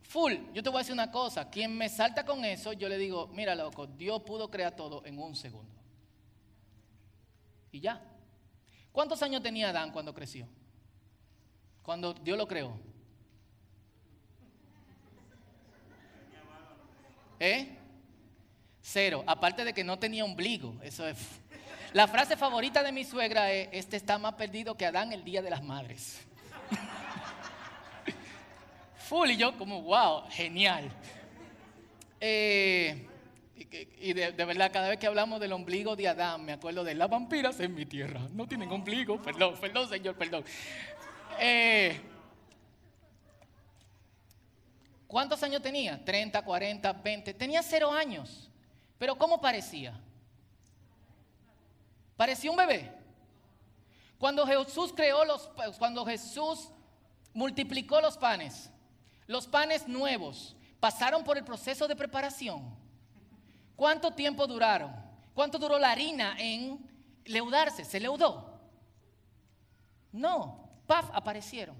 Full, 0.03 0.33
yo 0.53 0.61
te 0.61 0.69
voy 0.69 0.77
a 0.77 0.79
decir 0.79 0.93
una 0.93 1.09
cosa. 1.09 1.49
Quien 1.49 1.75
me 1.77 1.89
salta 1.89 2.25
con 2.25 2.43
eso, 2.45 2.73
yo 2.73 2.89
le 2.89 2.97
digo, 2.97 3.27
mira 3.27 3.55
loco, 3.55 3.87
Dios 3.87 4.21
pudo 4.23 4.51
crear 4.51 4.75
todo 4.75 5.05
en 5.05 5.17
un 5.17 5.35
segundo. 5.35 5.73
Y 7.71 7.79
ya. 7.79 8.01
¿Cuántos 8.91 9.21
años 9.23 9.41
tenía 9.41 9.69
Adán 9.69 9.91
cuando 9.91 10.13
creció? 10.13 10.47
Cuando 11.81 12.13
Dios 12.13 12.37
lo 12.37 12.47
creó. 12.47 12.77
¿Eh? 17.41 17.67
Cero. 18.83 19.23
Aparte 19.25 19.65
de 19.65 19.73
que 19.73 19.83
no 19.83 19.97
tenía 19.97 20.23
ombligo. 20.23 20.75
Eso 20.83 21.07
es. 21.07 21.17
La 21.91 22.07
frase 22.07 22.37
favorita 22.37 22.83
de 22.83 22.91
mi 22.91 23.03
suegra 23.03 23.51
es: 23.51 23.67
Este 23.71 23.97
está 23.97 24.19
más 24.19 24.35
perdido 24.35 24.77
que 24.77 24.85
Adán 24.85 25.11
el 25.11 25.23
día 25.23 25.41
de 25.41 25.49
las 25.49 25.63
madres. 25.63 26.21
Full 29.09 29.31
y 29.31 29.37
yo, 29.37 29.57
como, 29.57 29.81
wow, 29.81 30.25
genial. 30.29 30.91
Eh, 32.19 33.07
y, 33.99 34.13
de, 34.13 34.45
verdad, 34.45 34.71
cada 34.71 34.89
vez 34.89 34.99
que 34.99 35.07
hablamos 35.07 35.39
del 35.39 35.53
ombligo 35.53 35.95
de 35.95 36.09
Adán, 36.09 36.45
me 36.45 36.53
acuerdo 36.53 36.83
de 36.83 36.93
las 36.93 37.09
vampiras 37.09 37.59
en 37.59 37.73
mi 37.73 37.87
tierra. 37.87 38.21
No 38.33 38.47
tienen 38.47 38.71
ombligo, 38.71 39.19
perdón, 39.19 39.55
perdón, 39.59 39.89
Señor, 39.89 40.15
perdón. 40.15 40.43
Eh, 41.39 41.99
¿Cuántos 45.11 45.43
años 45.43 45.61
tenía? 45.61 46.01
30, 46.05 46.41
40, 46.41 46.93
20. 46.93 47.33
Tenía 47.33 47.61
cero 47.61 47.91
años. 47.91 48.49
Pero 48.97 49.17
¿cómo 49.17 49.41
parecía? 49.41 49.99
Parecía 52.15 52.49
un 52.49 52.55
bebé. 52.55 52.89
Cuando 54.17 54.47
Jesús 54.47 54.93
creó 54.95 55.25
los, 55.25 55.51
cuando 55.77 56.05
Jesús 56.05 56.69
multiplicó 57.33 57.99
los 57.99 58.17
panes, 58.17 58.69
los 59.27 59.47
panes 59.47 59.85
nuevos 59.85 60.55
pasaron 60.79 61.25
por 61.25 61.37
el 61.37 61.43
proceso 61.43 61.89
de 61.89 61.95
preparación. 61.97 62.73
¿Cuánto 63.75 64.11
tiempo 64.11 64.47
duraron? 64.47 64.95
¿Cuánto 65.33 65.59
duró 65.59 65.77
la 65.77 65.91
harina 65.91 66.37
en 66.39 66.89
leudarse? 67.25 67.83
¿Se 67.83 67.99
leudó? 67.99 68.61
No, 70.13 70.69
paf, 70.87 71.09
aparecieron. 71.13 71.75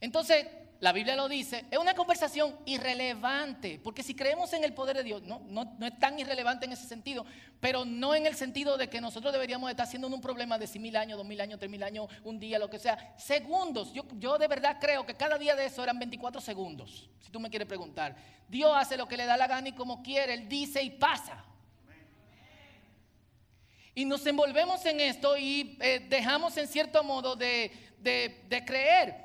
Entonces, 0.00 0.44
la 0.82 0.90
Biblia 0.90 1.14
lo 1.14 1.28
dice, 1.28 1.64
es 1.70 1.78
una 1.78 1.94
conversación 1.94 2.56
irrelevante, 2.66 3.80
porque 3.84 4.02
si 4.02 4.16
creemos 4.16 4.52
en 4.52 4.64
el 4.64 4.74
poder 4.74 4.96
de 4.96 5.04
Dios, 5.04 5.22
no, 5.22 5.40
no, 5.46 5.86
es 5.86 5.96
tan 6.00 6.18
irrelevante 6.18 6.66
en 6.66 6.72
ese 6.72 6.88
sentido, 6.88 7.24
pero 7.60 7.84
no 7.84 8.16
en 8.16 8.26
el 8.26 8.34
sentido 8.34 8.76
de 8.76 8.90
que 8.90 9.00
nosotros 9.00 9.32
deberíamos 9.32 9.70
estar 9.70 9.86
haciendo 9.86 10.08
un 10.08 10.20
problema 10.20 10.58
de 10.58 10.66
si 10.66 10.80
mil 10.80 10.96
años, 10.96 11.18
dos 11.18 11.24
mil 11.24 11.40
años, 11.40 11.60
tres 11.60 11.70
mil 11.70 11.84
años, 11.84 12.08
un 12.24 12.40
día, 12.40 12.58
lo 12.58 12.68
que 12.68 12.80
sea. 12.80 13.14
Segundos, 13.16 13.92
yo, 13.92 14.02
yo 14.18 14.38
de 14.38 14.48
verdad 14.48 14.78
creo 14.80 15.06
que 15.06 15.14
cada 15.14 15.38
día 15.38 15.54
de 15.54 15.66
eso 15.66 15.84
eran 15.84 16.00
24 16.00 16.40
segundos, 16.40 17.08
si 17.20 17.30
tú 17.30 17.38
me 17.38 17.48
quieres 17.48 17.68
preguntar. 17.68 18.16
Dios 18.48 18.72
hace 18.74 18.96
lo 18.96 19.06
que 19.06 19.16
le 19.16 19.24
da 19.24 19.36
la 19.36 19.46
gana 19.46 19.68
y 19.68 19.72
como 19.74 20.02
quiere, 20.02 20.34
Él 20.34 20.48
dice 20.48 20.82
y 20.82 20.90
pasa. 20.90 21.44
Y 23.94 24.04
nos 24.04 24.26
envolvemos 24.26 24.84
en 24.84 24.98
esto 24.98 25.36
y 25.36 25.78
eh, 25.80 26.04
dejamos 26.08 26.56
en 26.56 26.66
cierto 26.66 27.04
modo 27.04 27.36
de, 27.36 27.70
de, 28.00 28.42
de 28.48 28.64
creer. 28.64 29.21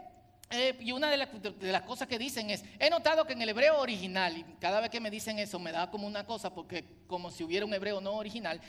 Eh, 0.49 0.77
y 0.79 0.93
una 0.93 1.09
de, 1.09 1.17
las 1.17 1.81
cosas 1.81 2.07
que 2.07 2.17
dicen 2.17 2.49
es, 2.49 2.63
he 2.79 2.89
notado 2.89 3.25
que 3.25 3.33
en 3.33 3.41
el 3.41 3.49
hebreo 3.49 3.79
original, 3.79 4.37
y 4.37 4.43
cada 4.61 4.79
vez 4.79 4.89
que 4.89 5.01
me 5.01 5.11
dicen 5.11 5.39
eso 5.39 5.59
me 5.59 5.73
da 5.73 5.91
como 5.91 6.07
una 6.07 6.25
cosa, 6.25 6.53
porque 6.53 6.85
como 7.07 7.31
si 7.31 7.43
hubiera 7.43 7.65
un 7.65 7.73
hebreo 7.73 7.99
no 7.99 8.13
original, 8.13 8.61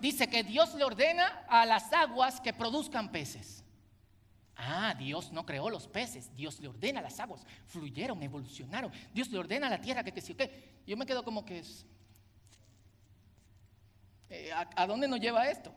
dice 0.00 0.26
que 0.26 0.42
Dios 0.42 0.74
le 0.74 0.82
ordena 0.82 1.44
a 1.48 1.64
las 1.64 1.92
aguas 1.92 2.40
que 2.40 2.52
produzcan 2.52 3.12
peces. 3.12 3.62
Ah, 4.56 4.94
Dios 4.98 5.30
no 5.30 5.46
creó 5.46 5.70
los 5.70 5.86
peces, 5.86 6.34
Dios 6.34 6.58
le 6.58 6.68
ordena 6.68 6.98
a 6.98 7.02
las 7.04 7.20
aguas, 7.20 7.44
fluyeron, 7.66 8.20
evolucionaron, 8.22 8.92
Dios 9.12 9.28
le 9.30 9.38
ordena 9.38 9.68
a 9.68 9.70
la 9.70 9.80
tierra 9.80 10.02
que 10.02 10.12
que 10.12 10.20
sí. 10.20 10.36
Yo 10.84 10.96
me 10.96 11.06
quedo 11.06 11.22
como 11.22 11.44
que 11.44 11.60
es... 11.60 11.86
Eh, 14.30 14.50
¿A 14.52 14.86
dónde 14.86 15.06
nos 15.06 15.20
lleva 15.20 15.48
esto? 15.48 15.72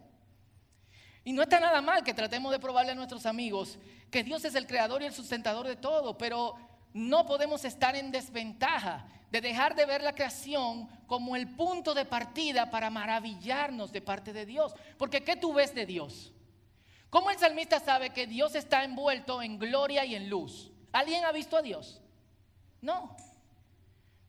Y 1.28 1.34
no 1.34 1.42
está 1.42 1.60
nada 1.60 1.82
mal 1.82 2.06
que 2.06 2.14
tratemos 2.14 2.54
de 2.54 2.58
probarle 2.58 2.94
a 2.94 2.96
nuestros 2.96 3.26
amigos 3.26 3.78
que 4.10 4.24
Dios 4.24 4.46
es 4.46 4.56
el 4.56 4.66
creador 4.66 5.02
y 5.02 5.08
el 5.08 5.14
sustentador 5.14 5.68
de 5.68 5.76
todo, 5.76 6.18
pero 6.18 6.56
no 6.94 7.26
podemos 7.26 7.66
estar 7.66 7.98
en 7.98 8.12
desventaja 8.12 9.06
de 9.30 9.42
dejar 9.42 9.76
de 9.76 9.86
ver 9.86 10.02
la 10.02 10.16
creación 10.16 10.88
como 11.06 11.36
el 11.36 11.54
punto 11.54 11.94
de 11.94 12.06
partida 12.06 12.70
para 12.70 12.90
maravillarnos 12.90 13.92
de 13.92 14.02
parte 14.02 14.32
de 14.32 14.46
Dios. 14.46 14.74
Porque 14.98 15.22
¿qué 15.22 15.36
tú 15.36 15.52
ves 15.52 15.76
de 15.76 15.86
Dios? 15.86 16.32
¿Cómo 17.10 17.30
el 17.30 17.38
salmista 17.38 17.82
sabe 17.82 18.12
que 18.12 18.26
Dios 18.26 18.56
está 18.56 18.86
envuelto 18.86 19.42
en 19.42 19.60
gloria 19.60 20.06
y 20.06 20.16
en 20.16 20.30
luz? 20.30 20.72
¿Alguien 20.94 21.26
ha 21.26 21.34
visto 21.34 21.58
a 21.58 21.62
Dios? 21.62 22.02
No. 22.80 23.18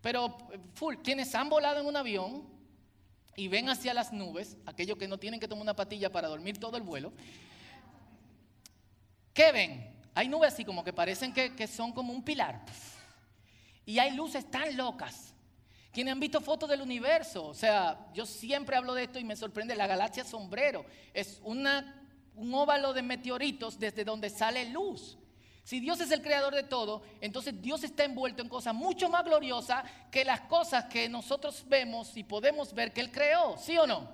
Pero, 0.01 0.37
full, 0.75 0.97
quienes 0.97 1.33
han 1.37 1.49
volado 1.49 1.79
en 1.79 1.87
un 1.87 1.97
avión 1.97 2.58
y 3.39 3.47
ven 3.47 3.69
hacia 3.69 3.95
las 3.95 4.13
nubes, 4.13 4.57
aquellos 4.67 4.99
que 4.99 5.07
no 5.07 5.17
tienen 5.17 5.39
que 5.39 5.47
tomar 5.47 5.63
una 5.63 5.77
patilla 5.77 6.11
para 6.11 6.27
dormir 6.27 6.59
todo 6.59 6.77
el 6.77 6.83
vuelo, 6.83 7.13
¿qué 9.33 9.53
ven? 9.53 9.95
Hay 10.13 10.27
nubes 10.27 10.55
así 10.55 10.65
como 10.65 10.83
que 10.83 10.93
parecen 10.93 11.33
que, 11.33 11.55
que 11.55 11.69
son 11.69 11.93
como 11.93 12.13
un 12.13 12.25
pilar. 12.25 12.65
Y 13.87 14.01
hay 14.01 14.11
luces 14.11 14.51
tan 14.51 14.77
locas. 14.77 15.33
Quienes 15.93 16.11
han 16.11 16.19
visto 16.19 16.41
fotos 16.41 16.69
del 16.69 16.81
universo, 16.81 17.47
o 17.47 17.55
sea, 17.55 18.09
yo 18.13 18.27
siempre 18.27 18.75
hablo 18.75 18.93
de 18.93 19.05
esto 19.05 19.21
y 19.21 19.25
me 19.25 19.37
sorprende, 19.37 19.77
la 19.77 19.87
galaxia 19.87 20.25
sombrero 20.25 20.85
es 21.15 21.41
una, 21.45 22.05
un 22.35 22.53
óvalo 22.53 22.93
de 22.93 23.03
meteoritos 23.03 23.79
desde 23.79 24.05
donde 24.05 24.31
sale 24.31 24.69
luz. 24.69 25.17
Si 25.69 25.81
Dios 25.81 26.01
es 26.01 26.11
el 26.13 26.23
creador 26.23 26.55
de 26.55 26.63
todo, 26.63 27.03
entonces 27.21 27.61
Dios 27.61 27.85
está 27.85 28.03
envuelto 28.03 28.41
en 28.41 28.49
cosas 28.49 28.75
mucho 28.75 29.11
más 29.11 29.23
gloriosas 29.23 29.85
que 30.11 30.25
las 30.25 30.41
cosas 30.41 30.87
que 30.87 31.11
nosotros 31.11 31.63
vemos 31.69 32.17
y 32.17 32.25
podemos 32.25 32.73
ver 32.73 32.91
que 32.91 33.03
Él 33.03 33.13
creó, 33.13 33.59
¿sí 33.59 33.77
o 33.77 33.87
no? 33.87 34.09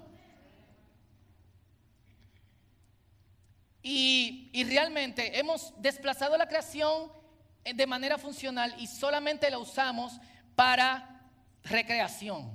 Y, 3.84 4.50
y 4.52 4.64
realmente 4.64 5.38
hemos 5.38 5.72
desplazado 5.80 6.36
la 6.36 6.48
creación 6.48 7.12
de 7.62 7.86
manera 7.86 8.18
funcional 8.18 8.74
y 8.80 8.88
solamente 8.88 9.48
la 9.48 9.58
usamos 9.58 10.14
para 10.56 11.22
recreación. 11.62 12.50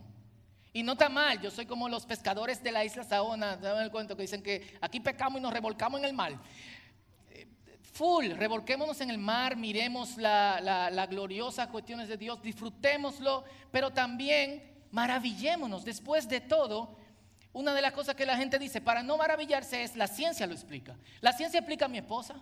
Y 0.74 0.84
no 0.84 0.92
está 0.92 1.08
mal, 1.08 1.40
yo 1.40 1.52
soy 1.52 1.66
como 1.66 1.88
los 1.88 2.06
pescadores 2.06 2.62
de 2.62 2.74
la 2.74 2.84
isla 2.84 3.06
Saona, 3.06 3.58
¿saben 3.62 3.82
el 3.82 3.92
cuento 3.92 4.18
que 4.18 4.24
dicen 4.24 4.44
que 4.44 4.78
aquí 4.82 5.00
pecamos 5.00 5.40
y 5.40 5.44
nos 5.44 5.54
revolcamos 5.54 6.02
en 6.02 6.06
el 6.06 6.14
mar? 6.14 6.34
Full, 8.00 8.32
revolquémonos 8.32 9.02
en 9.02 9.10
el 9.10 9.18
mar, 9.18 9.58
miremos 9.58 10.16
las 10.16 10.64
la, 10.64 11.06
gloriosas 11.06 11.68
cuestiones 11.68 12.08
de 12.08 12.16
Dios, 12.16 12.42
disfrutémoslo, 12.42 13.44
pero 13.72 13.92
también 13.92 14.64
maravillémonos. 14.92 15.84
Después 15.84 16.30
de 16.30 16.40
todo, 16.40 16.98
una 17.52 17.74
de 17.74 17.82
las 17.82 17.92
cosas 17.92 18.16
que 18.16 18.26
la 18.26 18.38
gente 18.38 18.58
dice 18.58 18.80
para 18.80 19.04
no 19.04 19.18
maravillarse 19.18 19.84
es 19.84 19.98
la 19.98 20.08
ciencia 20.08 20.48
lo 20.48 20.54
explica. 20.54 20.96
La 21.20 21.34
ciencia 21.34 21.60
explica 21.60 21.86
a 21.86 21.90
mi 21.90 21.98
esposa. 21.98 22.36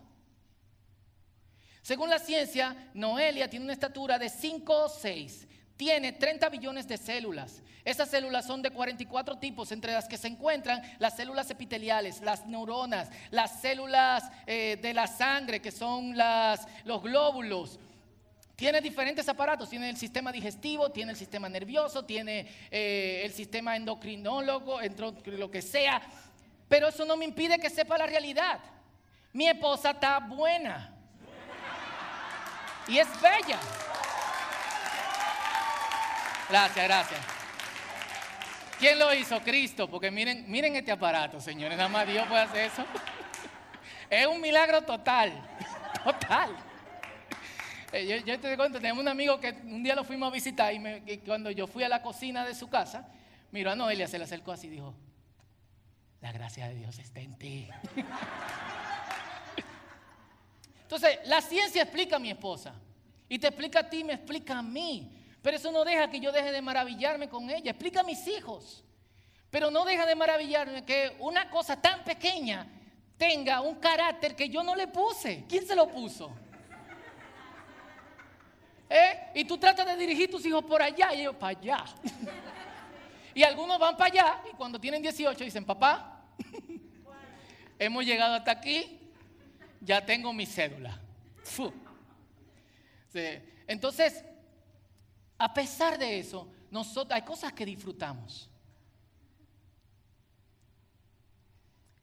Según 1.82 2.12
la 2.12 2.20
ciencia, 2.20 2.92
Noelia 2.94 3.50
tiene 3.50 3.66
una 3.66 3.74
estatura 3.74 4.20
de 4.20 4.30
5 4.30 4.84
o 4.84 4.90
6 4.90 5.48
tiene 5.78 6.12
30 6.12 6.50
billones 6.50 6.88
de 6.88 6.98
células. 6.98 7.62
Esas 7.86 8.10
células 8.10 8.46
son 8.46 8.62
de 8.62 8.72
44 8.72 9.38
tipos, 9.38 9.72
entre 9.72 9.94
las 9.94 10.08
que 10.10 10.18
se 10.18 10.28
encuentran 10.28 10.82
las 11.00 11.16
células 11.16 11.50
epiteliales, 11.52 12.20
las 12.22 12.46
neuronas, 12.46 13.10
las 13.32 13.62
células 13.62 14.30
eh, 14.46 14.78
de 14.82 14.94
la 14.94 15.08
sangre, 15.08 15.62
que 15.62 15.72
son 15.72 16.18
los 16.84 17.02
glóbulos. 17.02 17.80
Tiene 18.58 18.82
diferentes 18.82 19.30
aparatos, 19.30 19.70
tiene 19.70 19.88
el 19.88 19.98
sistema 19.98 20.32
digestivo, 20.32 20.90
tiene 20.90 21.12
el 21.12 21.18
sistema 21.18 21.48
nervioso, 21.48 22.04
tiene 22.04 22.48
eh, 22.72 23.22
el 23.24 23.32
sistema 23.32 23.76
endocrinólogo, 23.76 24.80
lo 25.26 25.52
que 25.52 25.62
sea. 25.62 26.02
Pero 26.68 26.88
eso 26.88 27.06
no 27.06 27.16
me 27.16 27.24
impide 27.24 27.60
que 27.60 27.70
sepa 27.70 27.98
la 27.98 28.08
realidad. 28.08 28.60
Mi 29.32 29.48
esposa 29.48 29.92
está 29.92 30.20
buena. 30.20 30.94
Y 32.88 32.98
es 32.98 33.08
bella. 33.22 33.60
Gracias, 36.50 36.86
gracias. 36.86 37.20
¿Quién 38.80 39.00
lo 39.00 39.14
hizo? 39.14 39.42
Cristo, 39.42 39.90
porque 39.90 40.10
miren, 40.12 40.50
miren 40.50 40.76
este 40.76 40.92
aparato, 40.92 41.42
señores, 41.42 41.78
nada 41.78 41.90
más 41.90 42.08
Dios 42.08 42.26
puede 42.28 42.42
hacer 42.42 42.66
eso. 42.66 42.86
Es 44.10 44.26
un 44.26 44.40
milagro 44.40 44.84
total, 44.84 45.34
total. 46.06 46.56
Eh, 47.92 48.24
yo, 48.26 48.40
te 48.40 48.56
cuento, 48.56 48.80
tenemos 48.80 49.02
un 49.02 49.10
amigo 49.10 49.38
que 49.38 49.52
un 49.66 49.84
día 49.84 49.96
lo 49.96 50.06
fuimos 50.06 50.30
a 50.30 50.34
visitar 50.34 50.74
y, 50.74 51.18
cuando 51.26 51.52
yo 51.52 51.68
fui 51.68 51.84
a 51.84 51.90
la 51.90 52.02
cocina 52.02 52.46
de 52.46 52.56
su 52.56 52.70
casa, 52.70 53.10
miró 53.52 53.72
a 53.72 53.76
Noelia, 53.76 54.08
se 54.08 54.18
le 54.18 54.24
acercó 54.24 54.54
así 54.54 54.68
y 54.68 54.70
dijo, 54.70 54.96
la 56.22 56.32
gracia 56.32 56.70
de 56.70 56.76
Dios 56.76 56.98
está 57.00 57.20
en 57.20 57.38
ti. 57.38 57.68
Entonces, 60.84 61.20
la 61.26 61.42
ciencia 61.42 61.82
explica 61.82 62.16
a 62.16 62.20
mi 62.20 62.30
esposa 62.30 62.74
y 63.28 63.38
te 63.40 63.48
explica 63.48 63.80
a 63.80 63.90
ti, 63.90 64.06
me 64.06 64.14
explica 64.14 64.60
a 64.60 64.62
mí. 64.62 65.17
Pero 65.48 65.56
eso 65.56 65.72
no 65.72 65.86
deja 65.86 66.10
que 66.10 66.20
yo 66.20 66.34
deje 66.34 66.52
de 66.52 66.62
maravillarme 66.62 67.30
con 67.30 67.50
ella. 67.50 67.72
Explica 67.72 68.02
a 68.02 68.04
mis 68.04 68.28
hijos. 68.28 68.84
Pero 69.50 69.72
no 69.72 69.86
deja 69.86 70.06
de 70.06 70.14
maravillarme 70.14 70.84
que 70.84 71.16
una 71.20 71.50
cosa 71.50 71.82
tan 71.82 72.04
pequeña 72.04 72.68
tenga 73.18 73.62
un 73.62 73.76
carácter 73.76 74.36
que 74.36 74.50
yo 74.50 74.62
no 74.62 74.76
le 74.76 74.90
puse. 74.90 75.46
¿Quién 75.48 75.66
se 75.66 75.74
lo 75.74 75.88
puso? 75.88 76.36
¿Eh? 78.90 79.32
Y 79.36 79.46
tú 79.46 79.58
tratas 79.58 79.86
de 79.86 79.96
dirigir 79.96 80.30
tus 80.30 80.46
hijos 80.46 80.66
por 80.66 80.82
allá 80.82 81.14
y 81.14 81.22
ellos 81.22 81.38
para 81.38 81.58
allá. 81.58 81.86
y 83.34 83.42
algunos 83.42 83.80
van 83.80 83.96
para 83.96 84.12
allá 84.12 84.42
y 84.52 84.56
cuando 84.58 84.82
tienen 84.82 85.02
18 85.02 85.46
dicen, 85.46 85.64
papá, 85.64 86.26
hemos 87.80 88.06
llegado 88.06 88.36
hasta 88.36 88.52
aquí, 88.52 89.00
ya 89.80 90.06
tengo 90.06 90.34
mi 90.34 90.46
cédula. 90.46 91.00
Entonces, 93.66 94.26
a 95.38 95.54
pesar 95.54 95.98
de 95.98 96.20
eso, 96.20 96.48
nosotros, 96.72 97.16
hay 97.16 97.22
cosas 97.22 97.54
que 97.54 97.66
disfrutamos. 97.66 98.50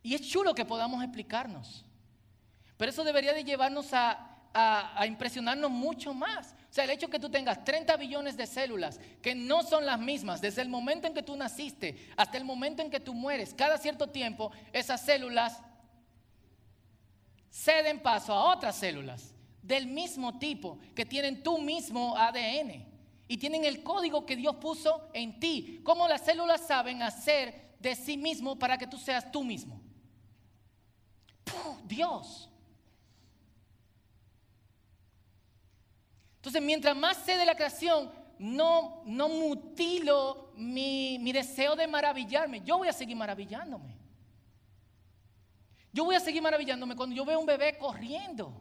Y 0.02 0.14
es 0.14 0.22
chulo 0.22 0.54
que 0.54 0.64
podamos 0.64 1.02
explicarnos. 1.02 1.84
Pero 2.76 2.90
eso 2.90 3.04
debería 3.04 3.32
de 3.32 3.42
llevarnos 3.42 3.92
a, 3.92 4.30
impresionarnos 5.06 5.70
mucho 5.70 6.14
más. 6.14 6.54
O 6.70 6.72
sea, 6.74 6.84
el 6.84 6.90
hecho 6.90 7.08
que 7.08 7.18
tú 7.18 7.28
tengas 7.28 7.64
30 7.64 7.96
billones 7.96 8.36
de 8.36 8.46
células 8.46 9.00
que 9.20 9.34
no 9.34 9.64
son 9.64 9.84
las 9.84 9.98
mismas 9.98 10.40
desde 10.40 10.62
el 10.62 10.68
momento 10.68 11.08
en 11.08 11.14
que 11.14 11.24
tú 11.24 11.34
naciste 11.34 12.12
hasta 12.16 12.38
el 12.38 12.44
momento 12.44 12.80
en 12.80 12.90
que 12.90 13.00
tú 13.00 13.14
mueres, 13.14 13.52
cada 13.52 13.78
cierto 13.78 14.08
tiempo 14.08 14.52
esas 14.72 15.04
células 15.04 15.60
ceden 17.50 18.00
paso 18.00 18.32
a 18.32 18.52
otras 18.52 18.76
células 18.76 19.34
del 19.60 19.88
mismo 19.88 20.38
tipo 20.38 20.78
que 20.94 21.04
tienen 21.04 21.42
tu 21.42 21.58
mismo 21.58 22.16
ADN 22.16 22.93
y 23.26 23.38
tienen 23.38 23.64
el 23.64 23.82
código 23.82 24.26
que 24.26 24.36
Dios 24.36 24.56
puso 24.56 25.08
en 25.12 25.40
ti. 25.40 25.80
¿Cómo 25.82 26.06
las 26.08 26.24
células 26.24 26.66
saben 26.66 27.02
hacer 27.02 27.74
de 27.78 27.94
sí 27.94 28.16
mismo 28.16 28.58
para 28.58 28.76
que 28.76 28.86
tú 28.86 28.98
seas 28.98 29.30
tú 29.30 29.42
mismo? 29.42 29.80
Dios. 31.84 32.50
Entonces, 36.36 36.60
mientras 36.60 36.94
más 36.94 37.16
sé 37.18 37.36
de 37.38 37.46
la 37.46 37.54
creación, 37.54 38.12
no, 38.38 39.02
no 39.06 39.28
mutilo 39.28 40.52
mi, 40.56 41.18
mi 41.18 41.32
deseo 41.32 41.76
de 41.76 41.86
maravillarme. 41.86 42.60
Yo 42.60 42.76
voy 42.76 42.88
a 42.88 42.92
seguir 42.92 43.16
maravillándome. 43.16 43.96
Yo 45.92 46.04
voy 46.04 46.16
a 46.16 46.20
seguir 46.20 46.42
maravillándome 46.42 46.96
cuando 46.96 47.16
yo 47.16 47.24
veo 47.24 47.38
un 47.38 47.46
bebé 47.46 47.78
corriendo. 47.78 48.60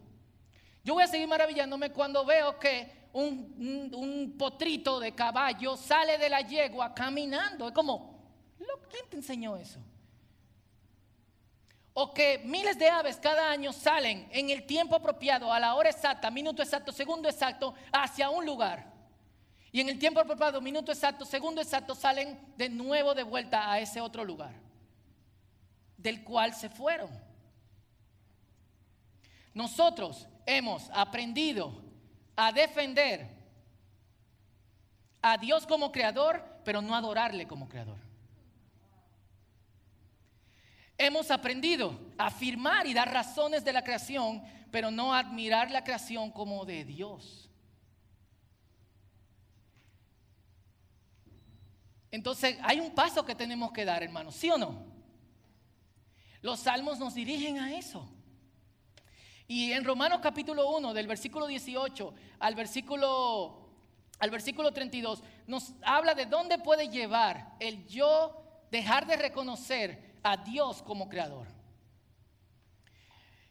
Yo 0.83 0.93
voy 0.93 1.03
a 1.03 1.07
seguir 1.07 1.27
maravillándome 1.27 1.91
cuando 1.91 2.23
veo 2.23 2.59
que 2.59 3.02
un, 3.13 4.35
potrito 4.37 4.99
de 4.99 5.13
caballo 5.13 5.77
sale 5.77 6.17
de 6.17 6.29
la 6.29 6.41
yegua 6.41 6.93
caminando. 6.93 7.67
Es 7.67 7.73
como, 7.73 8.23
¿quién 8.89 9.09
te 9.09 9.17
enseñó 9.17 9.55
eso? 9.55 9.79
O 11.93 12.11
que 12.11 12.39
miles 12.39 12.77
de 12.79 12.89
aves 12.89 13.17
cada 13.17 13.51
año 13.51 13.71
salen 13.71 14.27
en 14.31 14.49
el 14.49 14.65
tiempo 14.65 14.95
apropiado, 14.95 15.53
a 15.53 15.59
la 15.59 15.75
hora 15.75 15.89
exacta, 15.89 16.31
minuto 16.31 16.63
exacto, 16.63 16.91
segundo 16.91 17.29
exacto, 17.29 17.75
hacia 17.91 18.31
un 18.31 18.45
lugar. 18.45 18.91
Y 19.71 19.79
en 19.79 19.89
el 19.89 19.99
tiempo 19.99 20.19
apropiado, 20.19 20.59
minuto 20.59 20.91
exacto, 20.91 21.23
segundo 21.23 21.61
exacto, 21.61 21.93
salen 21.93 22.39
de 22.57 22.69
nuevo 22.69 23.13
de 23.13 23.23
vuelta 23.23 23.71
a 23.71 23.79
ese 23.79 24.01
otro 24.01 24.25
lugar, 24.25 24.53
del 25.97 26.23
cual 26.23 26.55
se 26.55 26.69
fueron. 26.69 27.11
Nosotros 29.53 30.27
hemos 30.47 30.89
aprendido 30.91 31.82
a 32.35 32.51
defender 32.51 33.27
a 35.21 35.37
Dios 35.37 35.65
como 35.65 35.91
creador, 35.91 36.43
pero 36.65 36.81
no 36.81 36.95
adorarle 36.95 37.47
como 37.47 37.69
creador. 37.69 37.99
Hemos 40.97 41.31
aprendido 41.31 41.99
a 42.17 42.27
afirmar 42.27 42.85
y 42.85 42.93
dar 42.93 43.11
razones 43.11 43.63
de 43.63 43.73
la 43.73 43.83
creación, 43.83 44.43
pero 44.71 44.91
no 44.91 45.13
admirar 45.13 45.71
la 45.71 45.83
creación 45.83 46.31
como 46.31 46.65
de 46.65 46.83
Dios. 46.85 47.49
Entonces 52.11 52.57
hay 52.61 52.79
un 52.79 52.93
paso 52.93 53.25
que 53.25 53.33
tenemos 53.33 53.71
que 53.71 53.85
dar, 53.85 54.03
hermanos, 54.03 54.35
¿sí 54.35 54.51
o 54.51 54.57
no? 54.57 54.85
Los 56.41 56.59
salmos 56.59 56.99
nos 56.99 57.15
dirigen 57.15 57.57
a 57.57 57.75
eso. 57.75 58.12
Y 59.53 59.71
en 59.71 59.83
Romanos 59.83 60.19
capítulo 60.19 60.67
1, 60.77 60.95
del 60.95 61.05
versículo 61.05 61.45
18 61.45 62.15
al 62.39 62.55
versículo, 62.55 63.69
al 64.17 64.31
versículo 64.31 64.73
32, 64.73 65.21
nos 65.45 65.75
habla 65.83 66.15
de 66.15 66.25
dónde 66.25 66.57
puede 66.57 66.89
llevar 66.89 67.53
el 67.59 67.85
yo 67.85 68.35
dejar 68.71 69.05
de 69.05 69.15
reconocer 69.15 70.17
a 70.23 70.37
Dios 70.37 70.81
como 70.81 71.07
creador. 71.07 71.45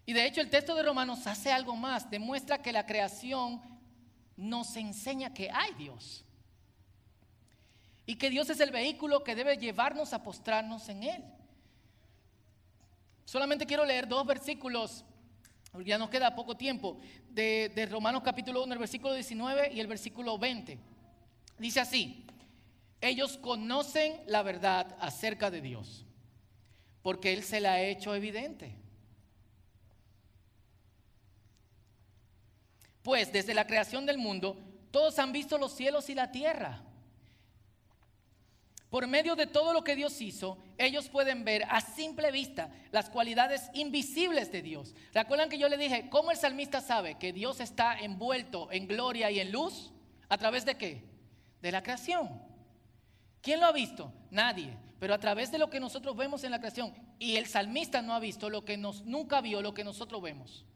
Y 0.04 0.12
de 0.12 0.26
hecho 0.26 0.40
el 0.40 0.50
texto 0.50 0.74
de 0.74 0.82
Romanos 0.82 1.24
hace 1.28 1.52
algo 1.52 1.76
más, 1.76 2.10
demuestra 2.10 2.60
que 2.60 2.72
la 2.72 2.84
creación 2.84 3.62
nos 4.36 4.74
enseña 4.74 5.32
que 5.32 5.52
hay 5.52 5.72
Dios. 5.74 6.24
Y 8.06 8.16
que 8.16 8.28
Dios 8.28 8.50
es 8.50 8.58
el 8.58 8.72
vehículo 8.72 9.22
que 9.22 9.36
debe 9.36 9.56
llevarnos 9.56 10.12
a 10.12 10.24
postrarnos 10.24 10.88
en 10.88 11.04
Él. 11.04 11.24
Solamente 13.24 13.66
quiero 13.66 13.84
leer 13.84 14.08
dos 14.08 14.26
versículos, 14.26 15.04
porque 15.72 15.88
ya 15.88 15.96
nos 15.96 16.10
queda 16.10 16.34
poco 16.34 16.54
tiempo, 16.54 17.00
de, 17.30 17.72
de 17.74 17.86
Romanos 17.86 18.22
capítulo 18.22 18.62
1, 18.62 18.74
el 18.74 18.78
versículo 18.78 19.14
19 19.14 19.72
y 19.72 19.80
el 19.80 19.86
versículo 19.86 20.38
20. 20.38 20.78
Dice 21.58 21.80
así, 21.80 22.26
ellos 23.00 23.38
conocen 23.38 24.20
la 24.26 24.42
verdad 24.42 24.94
acerca 25.00 25.50
de 25.50 25.62
Dios, 25.62 26.04
porque 27.00 27.32
Él 27.32 27.42
se 27.42 27.58
la 27.58 27.72
ha 27.72 27.80
hecho 27.80 28.14
evidente. 28.14 28.76
Pues 33.02 33.32
desde 33.32 33.54
la 33.54 33.66
creación 33.66 34.04
del 34.04 34.18
mundo, 34.18 34.58
todos 34.90 35.18
han 35.18 35.32
visto 35.32 35.56
los 35.56 35.72
cielos 35.72 36.10
y 36.10 36.14
la 36.14 36.30
tierra. 36.30 36.82
Por 38.92 39.06
medio 39.06 39.36
de 39.36 39.46
todo 39.46 39.72
lo 39.72 39.82
que 39.84 39.96
Dios 39.96 40.20
hizo, 40.20 40.58
ellos 40.76 41.08
pueden 41.08 41.46
ver 41.46 41.64
a 41.70 41.80
simple 41.80 42.30
vista 42.30 42.68
las 42.90 43.08
cualidades 43.08 43.70
invisibles 43.72 44.52
de 44.52 44.60
Dios. 44.60 44.94
¿Recuerdan 45.14 45.48
que 45.48 45.56
yo 45.56 45.70
le 45.70 45.78
dije, 45.78 46.10
cómo 46.10 46.30
el 46.30 46.36
salmista 46.36 46.82
sabe 46.82 47.14
que 47.14 47.32
Dios 47.32 47.60
está 47.60 47.98
envuelto 47.98 48.70
en 48.70 48.86
gloria 48.86 49.30
y 49.30 49.40
en 49.40 49.50
luz? 49.50 49.94
¿A 50.28 50.36
través 50.36 50.66
de 50.66 50.76
qué? 50.76 51.08
De 51.62 51.72
la 51.72 51.82
creación. 51.82 52.38
¿Quién 53.40 53.60
lo 53.60 53.66
ha 53.66 53.72
visto? 53.72 54.12
Nadie. 54.30 54.76
Pero 55.00 55.14
a 55.14 55.18
través 55.18 55.50
de 55.50 55.56
lo 55.56 55.70
que 55.70 55.80
nosotros 55.80 56.14
vemos 56.14 56.44
en 56.44 56.50
la 56.50 56.58
creación, 56.58 56.92
y 57.18 57.36
el 57.36 57.46
salmista 57.46 58.02
no 58.02 58.12
ha 58.12 58.20
visto 58.20 58.50
lo 58.50 58.66
que 58.66 58.76
nos, 58.76 59.06
nunca 59.06 59.40
vio 59.40 59.62
lo 59.62 59.72
que 59.72 59.84
nosotros 59.84 60.20
vemos. 60.20 60.66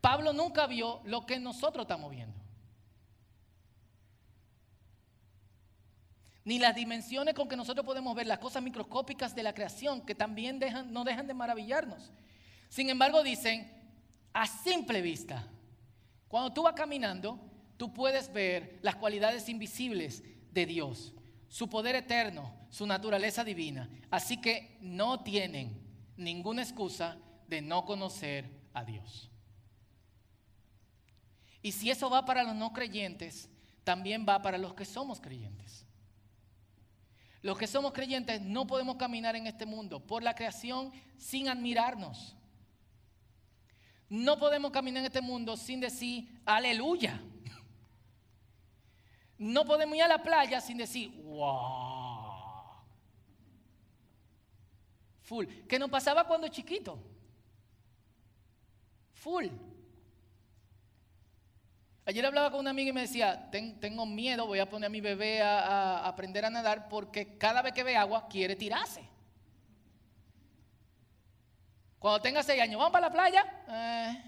Pablo 0.00 0.32
nunca 0.32 0.68
vio 0.68 1.00
lo 1.02 1.26
que 1.26 1.40
nosotros 1.40 1.86
estamos 1.86 2.12
viendo. 2.12 2.40
Ni 6.44 6.58
las 6.58 6.74
dimensiones 6.74 7.34
con 7.34 7.48
que 7.48 7.56
nosotros 7.56 7.84
podemos 7.84 8.14
ver 8.14 8.26
las 8.26 8.38
cosas 8.38 8.62
microscópicas 8.62 9.34
de 9.34 9.42
la 9.42 9.52
creación, 9.52 10.00
que 10.00 10.14
también 10.14 10.60
no 10.88 11.04
dejan 11.04 11.26
de 11.26 11.34
maravillarnos. 11.34 12.12
Sin 12.68 12.88
embargo, 12.88 13.22
dicen, 13.22 13.70
a 14.32 14.46
simple 14.46 15.02
vista, 15.02 15.46
cuando 16.28 16.52
tú 16.52 16.62
vas 16.62 16.74
caminando, 16.74 17.38
tú 17.76 17.92
puedes 17.92 18.32
ver 18.32 18.78
las 18.82 18.96
cualidades 18.96 19.48
invisibles 19.48 20.22
de 20.52 20.66
Dios, 20.66 21.12
su 21.48 21.68
poder 21.68 21.96
eterno, 21.96 22.54
su 22.70 22.86
naturaleza 22.86 23.44
divina. 23.44 23.90
Así 24.10 24.40
que 24.40 24.78
no 24.80 25.22
tienen 25.22 25.80
ninguna 26.16 26.62
excusa 26.62 27.18
de 27.48 27.60
no 27.60 27.84
conocer 27.84 28.48
a 28.72 28.84
Dios. 28.84 29.30
Y 31.62 31.72
si 31.72 31.90
eso 31.90 32.08
va 32.08 32.24
para 32.24 32.44
los 32.44 32.54
no 32.54 32.72
creyentes, 32.72 33.50
también 33.84 34.24
va 34.28 34.40
para 34.40 34.56
los 34.56 34.74
que 34.74 34.84
somos 34.84 35.20
creyentes. 35.20 35.84
Los 37.42 37.56
que 37.56 37.66
somos 37.66 37.92
creyentes 37.92 38.40
no 38.40 38.66
podemos 38.66 38.96
caminar 38.96 39.34
en 39.34 39.46
este 39.46 39.64
mundo 39.64 40.00
por 40.00 40.22
la 40.22 40.34
creación 40.34 40.92
sin 41.16 41.48
admirarnos. 41.48 42.36
No 44.08 44.38
podemos 44.38 44.70
caminar 44.72 45.00
en 45.00 45.06
este 45.06 45.20
mundo 45.20 45.56
sin 45.56 45.80
decir 45.80 46.42
aleluya. 46.44 47.22
No 49.38 49.64
podemos 49.64 49.96
ir 49.96 50.02
a 50.02 50.08
la 50.08 50.22
playa 50.22 50.60
sin 50.60 50.76
decir 50.76 51.10
wow. 51.22 52.30
Full. 55.22 55.46
¿Qué 55.68 55.78
nos 55.78 55.88
pasaba 55.88 56.26
cuando 56.26 56.48
chiquito? 56.48 56.98
Full. 59.12 59.46
Ayer 62.06 62.24
hablaba 62.24 62.50
con 62.50 62.60
una 62.60 62.70
amiga 62.70 62.90
y 62.90 62.92
me 62.92 63.02
decía, 63.02 63.50
tengo 63.50 64.06
miedo, 64.06 64.46
voy 64.46 64.58
a 64.58 64.68
poner 64.68 64.86
a 64.86 64.90
mi 64.90 65.00
bebé 65.00 65.42
a, 65.42 66.06
aprender 66.06 66.44
a 66.44 66.50
nadar 66.50 66.88
porque 66.88 67.36
cada 67.36 67.62
vez 67.62 67.72
que 67.72 67.84
ve 67.84 67.96
agua 67.96 68.26
quiere 68.28 68.56
tirarse. 68.56 69.02
Cuando 71.98 72.20
tenga 72.22 72.42
seis 72.42 72.62
años, 72.62 72.78
¿vamos 72.78 72.92
para 72.92 73.08
la 73.08 73.12
playa? 73.12 73.44
Eh, 73.68 74.22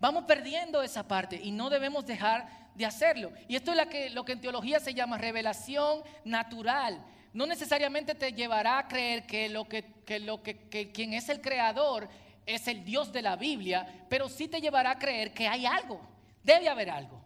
vamos 0.00 0.24
perdiendo 0.24 0.82
esa 0.82 1.06
parte 1.06 1.40
y 1.40 1.52
no 1.52 1.70
debemos 1.70 2.04
dejar 2.04 2.48
de 2.74 2.84
hacerlo. 2.84 3.32
Y 3.46 3.54
esto 3.54 3.72
es 3.72 4.12
lo 4.12 4.24
que, 4.24 4.32
en 4.32 4.40
teología 4.40 4.80
se 4.80 4.92
llama 4.92 5.18
revelación 5.18 6.02
natural. 6.24 7.00
No 7.32 7.46
necesariamente 7.46 8.16
te 8.16 8.32
llevará 8.32 8.78
a 8.78 8.88
creer 8.88 9.24
que, 9.24 9.48
lo 9.48 9.68
que, 9.68 9.84
lo 10.20 10.42
que, 10.42 10.68
que 10.68 10.90
quien 10.90 11.14
es 11.14 11.28
el 11.28 11.40
creador 11.40 12.08
es 12.44 12.66
el 12.66 12.84
Dios 12.84 13.12
de 13.12 13.22
la 13.22 13.36
Biblia, 13.36 14.06
pero 14.08 14.28
sí 14.28 14.48
te 14.48 14.60
llevará 14.60 14.90
a 14.90 14.98
creer 14.98 15.32
que 15.32 15.46
hay 15.46 15.64
algo. 15.64 16.15
Debe 16.46 16.68
haber 16.68 16.90
algo. 16.90 17.20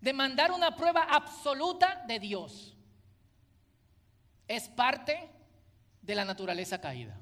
Demandar 0.00 0.52
una 0.52 0.76
prueba 0.76 1.02
absoluta 1.02 2.04
de 2.06 2.20
Dios 2.20 2.76
es 4.46 4.68
parte 4.68 5.28
de 6.00 6.14
la 6.14 6.24
naturaleza 6.24 6.80
caída. 6.80 7.18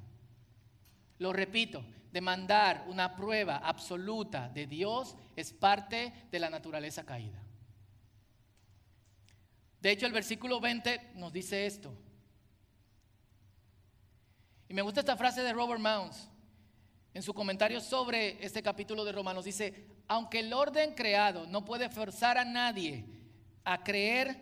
Lo 1.19 1.33
repito, 1.33 1.83
demandar 2.13 2.85
una 2.89 3.17
prueba 3.17 3.57
absoluta 3.57 4.51
de 4.51 4.67
Dios 4.67 5.17
es 5.35 5.55
parte 5.55 6.13
de 6.31 6.39
la 6.39 6.51
naturaleza 6.51 7.05
caída. 7.05 7.43
De 9.81 9.91
hecho, 9.91 10.05
el 10.05 10.13
versículo 10.13 10.61
20 10.61 11.13
nos 11.15 11.33
dice 11.33 11.65
esto. 11.65 11.97
Y 14.69 14.75
me 14.75 14.83
gusta 14.83 15.01
esta 15.01 15.17
frase 15.17 15.43
de 15.43 15.55
Robert 15.55 15.81
Mounds 15.81 16.29
en 17.15 17.23
su 17.23 17.35
comentario 17.35 17.81
sobre 17.81 18.45
este 18.45 18.63
capítulo 18.63 19.05
de 19.05 19.13
Romanos. 19.13 19.45
Dice, 19.45 19.87
aunque 20.07 20.41
el 20.41 20.53
orden 20.53 20.95
creado 20.95 21.47
no 21.47 21.65
puede 21.65 21.89
forzar 21.89 22.39
a 22.39 22.45
nadie 22.45 23.05
a 23.65 23.83
creer, 23.83 24.41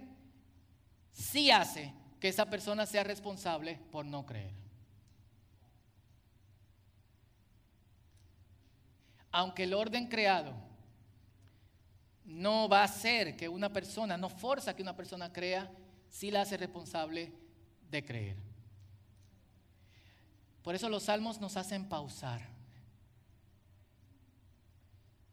sí 1.13 1.51
hace 1.51 1.93
que 2.21 2.29
esa 2.29 2.49
persona 2.49 2.87
sea 2.87 3.05
responsable 3.05 3.79
por 3.91 4.05
no 4.05 4.25
creer. 4.25 4.55
Aunque 9.31 9.65
el 9.65 9.75
orden 9.75 10.09
creado 10.09 10.55
no 12.25 12.69
va 12.69 12.81
a 12.81 12.85
hacer 12.85 13.37
que 13.37 13.49
una 13.49 13.73
persona, 13.73 14.17
no 14.17 14.29
forza 14.29 14.75
que 14.75 14.83
una 14.83 14.97
persona 14.97 15.33
crea, 15.33 15.71
sí 16.09 16.31
la 16.31 16.43
hace 16.43 16.57
responsable 16.57 17.33
de 17.91 18.05
creer. 18.05 18.37
Por 20.63 20.75
eso 20.75 20.89
los 20.89 21.05
salmos 21.05 21.41
nos 21.41 21.57
hacen 21.57 21.89
pausar 21.89 22.56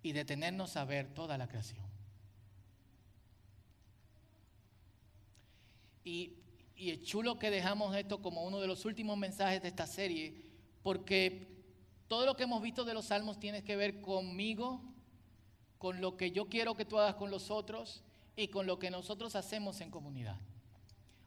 y 0.04 0.12
detenernos 0.12 0.76
a 0.76 0.84
ver 0.84 1.14
toda 1.14 1.38
la 1.38 1.48
creación. 1.48 1.86
Y, 6.04 6.34
y 6.76 6.92
es 6.92 7.04
chulo 7.04 7.40
que 7.40 7.50
dejamos 7.50 7.96
esto 7.96 8.22
como 8.22 8.44
uno 8.44 8.60
de 8.60 8.68
los 8.68 8.84
últimos 8.84 9.18
mensajes 9.18 9.62
de 9.62 9.70
esta 9.70 9.88
serie, 9.88 10.36
porque 10.84 11.48
todo 12.10 12.26
lo 12.26 12.36
que 12.36 12.44
hemos 12.44 12.62
visto 12.62 12.84
de 12.84 12.94
los 12.94 13.06
salmos 13.06 13.40
tiene 13.40 13.64
que 13.64 13.78
ver 13.78 14.02
conmigo, 14.02 14.82
con 15.78 16.02
lo 16.02 16.18
que 16.18 16.32
yo 16.32 16.50
quiero 16.50 16.76
que 16.76 16.86
tú 16.86 17.00
hagas 17.00 17.16
con 17.16 17.32
los 17.32 17.50
otros 17.50 18.04
y 18.36 18.50
con 18.50 18.68
lo 18.68 18.80
que 18.80 18.92
nosotros 18.92 19.36
hacemos 19.36 19.80
en 19.80 19.90
comunidad. 19.90 20.38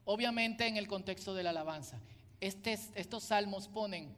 Obviamente 0.04 0.66
en 0.66 0.76
el 0.76 0.86
contexto 0.86 1.34
de 1.34 1.42
la 1.42 1.50
alabanza. 1.50 2.00
Este, 2.40 2.78
estos 2.94 3.24
salmos 3.24 3.68
ponen 3.68 4.14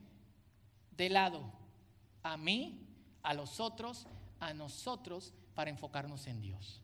de 0.91 1.09
lado 1.09 1.53
a 2.25 2.37
mí, 2.37 2.85
a 3.23 3.35
los 3.35 3.61
otros 3.61 4.07
a 4.41 4.55
nosotros 4.55 5.33
para 5.55 5.71
enfocarnos 5.71 6.27
en 6.27 6.41
Dios. 6.41 6.81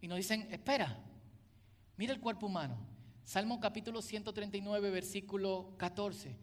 Y 0.00 0.08
nos 0.08 0.18
dicen, 0.18 0.46
espera, 0.50 0.98
mira 1.96 2.12
el 2.12 2.20
cuerpo 2.20 2.46
humano. 2.46 2.76
Salmo 3.24 3.58
capítulo 3.58 4.02
139, 4.02 4.90
versículo 4.90 5.74
14. 5.78 6.36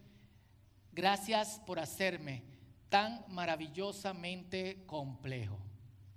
Gracias 0.90 1.60
por 1.64 1.78
hacerme 1.78 2.42
tan 2.88 3.24
maravillosamente 3.28 4.84
complejo. 4.84 5.58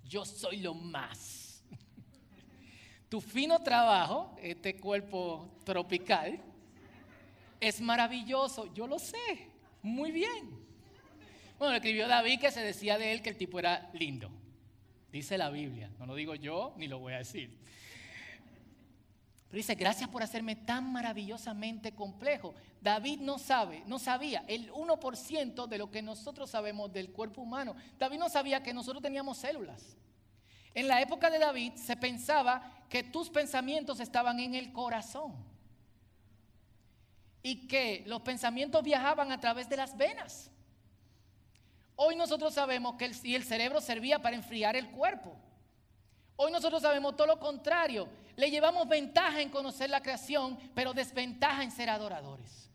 Yo 0.04 0.26
soy 0.26 0.58
lo 0.58 0.74
más. 0.74 1.64
Tu 3.10 3.22
fino 3.22 3.60
trabajo, 3.60 4.36
este 4.42 4.78
cuerpo 4.78 5.60
tropical, 5.64 6.42
es 7.60 7.80
maravilloso. 7.80 8.74
Yo 8.74 8.88
lo 8.88 8.98
sé, 8.98 9.52
muy 9.84 10.12
bien. 10.12 10.65
Bueno, 11.58 11.76
escribió 11.76 12.08
David 12.08 12.40
que 12.40 12.52
se 12.52 12.62
decía 12.62 12.98
de 12.98 13.14
él 13.14 13.22
que 13.22 13.30
el 13.30 13.38
tipo 13.38 13.60
era 13.60 13.90
lindo. 13.94 14.30
Dice 15.12 15.38
la 15.38 15.50
Biblia, 15.50 15.90
no 15.98 16.06
lo 16.06 16.16
digo 16.16 16.36
yo 16.36 16.74
ni 16.78 16.88
lo 16.88 17.00
voy 17.00 17.14
a 17.14 17.20
decir. 17.20 17.58
Pero 19.48 19.58
dice, 19.58 19.76
gracias 19.76 20.10
por 20.10 20.22
hacerme 20.22 20.58
tan 20.58 20.92
maravillosamente 20.92 21.94
complejo. 21.94 22.54
David 22.82 23.20
no 23.22 23.40
sabe, 23.40 23.84
no 23.86 24.00
sabía 24.00 24.44
el 24.48 24.70
1% 24.74 25.68
de 25.68 25.78
lo 25.78 25.90
que 25.90 26.02
nosotros 26.02 26.50
sabemos 26.50 26.92
del 26.92 27.12
cuerpo 27.12 27.42
humano. 27.42 27.76
David 27.98 28.18
no 28.18 28.28
sabía 28.28 28.62
que 28.62 28.74
nosotros 28.74 29.02
teníamos 29.02 29.38
células. 29.38 29.96
En 30.74 30.90
la 30.90 31.02
época 31.02 31.30
de 31.30 31.40
David 31.40 31.74
se 31.76 31.96
pensaba 31.96 32.84
que 32.90 33.04
tus 33.04 33.30
pensamientos 33.30 34.02
estaban 34.02 34.42
en 34.42 34.56
el 34.56 34.74
corazón 34.74 35.34
y 37.42 37.68
que 37.68 38.04
los 38.08 38.22
pensamientos 38.24 38.84
viajaban 38.84 39.32
a 39.32 39.40
través 39.40 39.70
de 39.70 39.78
las 39.78 39.96
venas. 39.96 40.52
Hoy 41.98 42.16
nosotros 42.16 42.54
sabemos 42.54 42.96
que 42.96 43.06
el, 43.06 43.44
cerebro 43.44 43.80
servía 43.80 44.22
para 44.22 44.36
enfriar 44.36 44.76
el 44.76 44.92
cuerpo. 44.92 45.36
Hoy 46.36 46.52
nosotros 46.52 46.82
sabemos 46.82 47.16
todo 47.16 47.28
lo 47.28 47.40
contrario. 47.40 48.10
Le 48.36 48.52
llevamos 48.52 48.88
ventaja 48.88 49.42
en 49.42 49.50
conocer 49.50 49.90
la 49.90 50.02
creación, 50.02 50.58
pero 50.74 50.94
desventaja 50.94 51.64
en 51.64 51.72
ser 51.72 51.90
adoradores. 51.90 52.70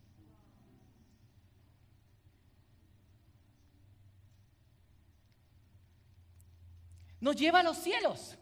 Nos 7.20 7.36
lleva 7.36 7.60
a 7.60 7.62
los 7.62 7.76
cielos. 7.76 8.38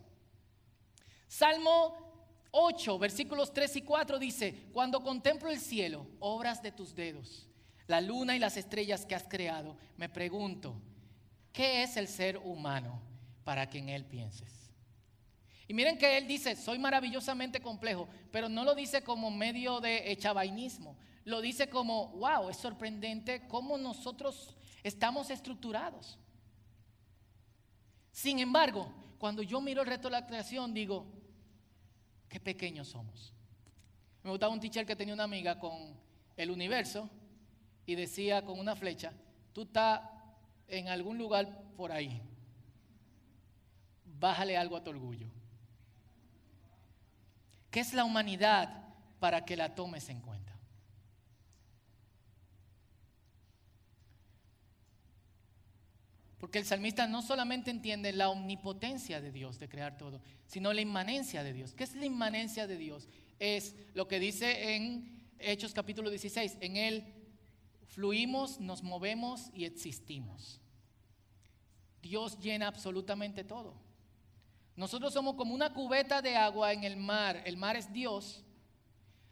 Salmo 1.26 2.08
8, 2.52 2.98
versículos 3.00 3.52
3 3.52 3.76
y 3.76 3.82
4 3.82 4.18
dice, 4.20 4.68
cuando 4.72 5.02
contemplo 5.02 5.50
el 5.50 5.58
cielo, 5.58 6.06
obras 6.20 6.62
de 6.62 6.70
tus 6.70 6.94
dedos, 6.94 7.48
la 7.88 8.00
luna 8.02 8.36
y 8.36 8.38
las 8.38 8.56
estrellas 8.56 9.04
que 9.04 9.14
has 9.14 9.24
creado, 9.24 9.76
me 9.96 10.08
pregunto, 10.08 10.80
¿qué 11.52 11.82
es 11.82 11.96
el 11.96 12.06
ser 12.06 12.36
humano 12.36 13.00
para 13.44 13.68
que 13.68 13.78
en 13.78 13.88
él 13.88 14.04
pienses? 14.04 14.70
Y 15.66 15.74
miren 15.74 15.98
que 15.98 16.16
él 16.18 16.28
dice, 16.28 16.54
soy 16.54 16.78
maravillosamente 16.78 17.60
complejo, 17.60 18.06
pero 18.30 18.48
no 18.48 18.62
lo 18.62 18.74
dice 18.74 19.02
como 19.02 19.30
medio 19.30 19.80
de 19.80 20.12
echabainismo, 20.12 20.96
lo 21.24 21.40
dice 21.40 21.68
como, 21.70 22.08
wow, 22.08 22.50
es 22.50 22.58
sorprendente 22.58 23.48
cómo 23.48 23.78
nosotros 23.78 24.54
estamos 24.82 25.30
estructurados. 25.30 26.18
Sin 28.12 28.38
embargo, 28.38 28.92
cuando 29.18 29.42
yo 29.42 29.62
miro 29.62 29.80
el 29.80 29.88
resto 29.88 30.08
de 30.08 30.12
la 30.12 30.26
creación, 30.26 30.74
digo, 30.74 31.06
qué 32.28 32.38
pequeños 32.38 32.88
somos. 32.88 33.32
Me 34.22 34.30
gustaba 34.30 34.52
un 34.52 34.60
teacher 34.60 34.84
que 34.84 34.96
tenía 34.96 35.14
una 35.14 35.24
amiga 35.24 35.58
con 35.58 35.98
el 36.36 36.50
universo 36.50 37.08
y 37.88 37.94
decía 37.94 38.44
con 38.44 38.58
una 38.58 38.76
flecha, 38.76 39.14
tú 39.54 39.62
estás 39.62 40.02
en 40.68 40.88
algún 40.88 41.16
lugar 41.16 41.72
por 41.74 41.90
ahí, 41.90 42.20
bájale 44.04 44.58
algo 44.58 44.76
a 44.76 44.84
tu 44.84 44.90
orgullo. 44.90 45.26
¿Qué 47.70 47.80
es 47.80 47.94
la 47.94 48.04
humanidad 48.04 48.92
para 49.20 49.46
que 49.46 49.56
la 49.56 49.74
tomes 49.74 50.10
en 50.10 50.20
cuenta? 50.20 50.54
Porque 56.36 56.58
el 56.58 56.66
salmista 56.66 57.06
no 57.06 57.22
solamente 57.22 57.70
entiende 57.70 58.12
la 58.12 58.28
omnipotencia 58.28 59.22
de 59.22 59.32
Dios 59.32 59.58
de 59.58 59.70
crear 59.70 59.96
todo, 59.96 60.20
sino 60.46 60.74
la 60.74 60.82
inmanencia 60.82 61.42
de 61.42 61.54
Dios. 61.54 61.72
¿Qué 61.72 61.84
es 61.84 61.94
la 61.94 62.04
inmanencia 62.04 62.66
de 62.66 62.76
Dios? 62.76 63.08
Es 63.38 63.74
lo 63.94 64.06
que 64.06 64.20
dice 64.20 64.74
en 64.74 65.26
Hechos 65.38 65.72
capítulo 65.72 66.10
16. 66.10 66.58
En 66.60 66.76
Él 66.76 67.14
fluimos, 67.88 68.60
nos 68.60 68.82
movemos 68.82 69.50
y 69.52 69.64
existimos. 69.64 70.60
Dios 72.00 72.38
llena 72.38 72.68
absolutamente 72.68 73.44
todo. 73.44 73.74
Nosotros 74.76 75.12
somos 75.12 75.34
como 75.34 75.54
una 75.54 75.72
cubeta 75.72 76.22
de 76.22 76.36
agua 76.36 76.72
en 76.72 76.84
el 76.84 76.96
mar. 76.96 77.42
El 77.44 77.56
mar 77.56 77.76
es 77.76 77.92
Dios. 77.92 78.44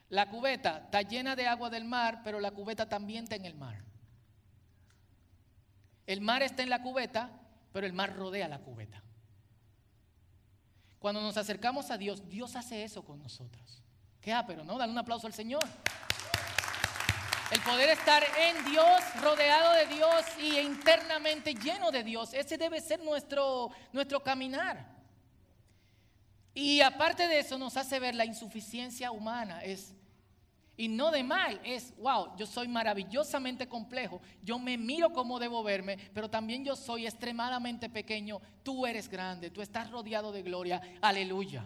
La 0.09 0.29
cubeta 0.29 0.79
está 0.85 1.03
llena 1.03 1.37
de 1.37 1.47
agua 1.47 1.71
del 1.71 1.85
mar, 1.85 2.23
pero 2.25 2.41
la 2.41 2.51
cubeta 2.51 2.89
también 2.89 3.25
está 3.25 3.37
en 3.37 3.45
el 3.45 3.55
mar. 3.55 3.85
El 6.07 6.21
mar 6.21 6.43
está 6.43 6.63
en 6.63 6.71
la 6.71 6.83
cubeta, 6.83 7.31
pero 7.73 7.87
el 7.87 7.93
mar 7.93 8.17
rodea 8.17 8.49
la 8.49 8.61
cubeta. 8.61 9.03
Cuando 10.99 11.21
nos 11.21 11.37
acercamos 11.37 11.91
a 11.91 11.99
Dios, 11.99 12.29
Dios 12.29 12.57
hace 12.57 12.83
eso 12.83 13.05
con 13.05 13.23
nosotros. 13.23 13.83
¿Qué 14.21 14.33
ah, 14.33 14.45
pero 14.47 14.65
no? 14.65 14.79
Dale 14.79 14.91
un 14.91 14.99
aplauso 14.99 15.27
al 15.27 15.33
Señor. 15.33 15.63
El 17.51 17.61
poder 17.61 17.91
estar 17.91 18.25
en 18.41 18.65
Dios, 18.65 19.01
rodeado 19.23 19.73
de 19.75 19.87
Dios 19.95 20.25
y 20.43 20.59
internamente 20.59 21.55
lleno 21.55 21.93
de 21.93 22.03
Dios. 22.03 22.35
Ese 22.35 22.59
debe 22.59 22.81
ser 22.81 23.01
nuestro, 23.01 23.71
nuestro 23.93 24.21
caminar. 24.21 24.85
Y 26.53 26.81
aparte 26.81 27.29
de 27.29 27.39
eso 27.39 27.57
nos 27.57 27.77
hace 27.77 28.01
ver 28.01 28.17
la 28.17 28.25
insuficiencia 28.25 29.13
humana. 29.13 29.63
Es 29.63 29.95
y 30.79 30.89
no 30.89 31.11
de 31.11 31.23
mal, 31.23 31.59
es, 31.65 31.97
wow, 31.97 32.37
yo 32.37 32.47
soy 32.47 32.69
maravillosamente 32.69 33.67
complejo, 33.67 34.21
yo 34.43 34.59
me 34.59 34.77
miro 34.77 35.11
como 35.11 35.39
debo 35.39 35.63
verme, 35.63 35.97
pero 36.13 36.29
también 36.29 36.65
yo 36.65 36.77
soy 36.77 37.07
extremadamente 37.07 37.89
pequeño, 37.89 38.43
tú 38.63 38.87
eres 38.87 39.09
grande, 39.09 39.51
tú 39.51 39.63
estás 39.63 39.91
rodeado 39.91 40.33
de 40.33 40.43
gloria, 40.43 40.83
aleluya. 41.01 41.65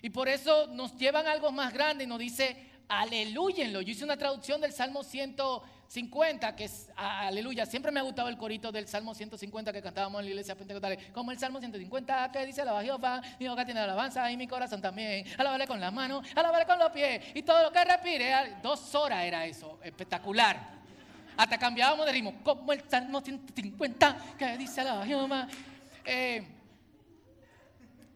Y 0.00 0.08
por 0.10 0.28
eso 0.28 0.66
nos 0.68 0.96
llevan 0.96 1.26
algo 1.26 1.52
más 1.52 1.74
grande 1.74 2.04
y 2.04 2.06
nos 2.06 2.18
dice, 2.18 2.70
aleluyenlo. 2.88 3.82
Yo 3.82 3.92
hice 3.92 4.04
una 4.04 4.16
traducción 4.16 4.60
del 4.60 4.72
Salmo 4.72 5.04
150, 5.04 6.56
que 6.56 6.64
es 6.64 6.88
aleluya. 6.96 7.66
Siempre 7.66 7.92
me 7.92 8.00
ha 8.00 8.02
gustado 8.02 8.28
el 8.28 8.36
corito 8.36 8.72
del 8.72 8.88
Salmo 8.88 9.14
150 9.14 9.72
que 9.72 9.82
cantábamos 9.82 10.20
en 10.20 10.24
la 10.26 10.30
iglesia 10.30 10.56
pentecostal. 10.56 10.98
Como 11.12 11.30
el 11.30 11.38
Salmo 11.38 11.60
150 11.60 12.32
que 12.32 12.46
dice, 12.46 12.62
alaba 12.62 12.82
Jehová, 12.82 13.20
mi 13.38 13.46
boca 13.48 13.64
tiene 13.64 13.80
alabanza 13.80 14.30
y 14.30 14.36
mi 14.36 14.46
corazón 14.46 14.80
también. 14.80 15.26
Alabaré 15.36 15.66
con 15.66 15.80
las 15.80 15.92
manos, 15.92 16.26
alabaré 16.34 16.66
con 16.66 16.78
los 16.78 16.90
pies 16.90 17.22
y 17.34 17.42
todo 17.42 17.62
lo 17.62 17.72
que 17.72 17.84
respire. 17.84 18.56
Dos 18.62 18.94
horas 18.94 19.24
era 19.24 19.46
eso, 19.46 19.78
espectacular. 19.82 20.78
Hasta 21.36 21.56
cambiábamos 21.56 22.06
de 22.06 22.12
ritmo, 22.12 22.34
como 22.42 22.72
el 22.72 22.82
Salmo 22.88 23.20
150 23.20 24.16
que 24.38 24.56
dice, 24.56 24.80
alaba 24.80 25.06
Jehová. 25.06 25.46
Eh, 26.04 26.46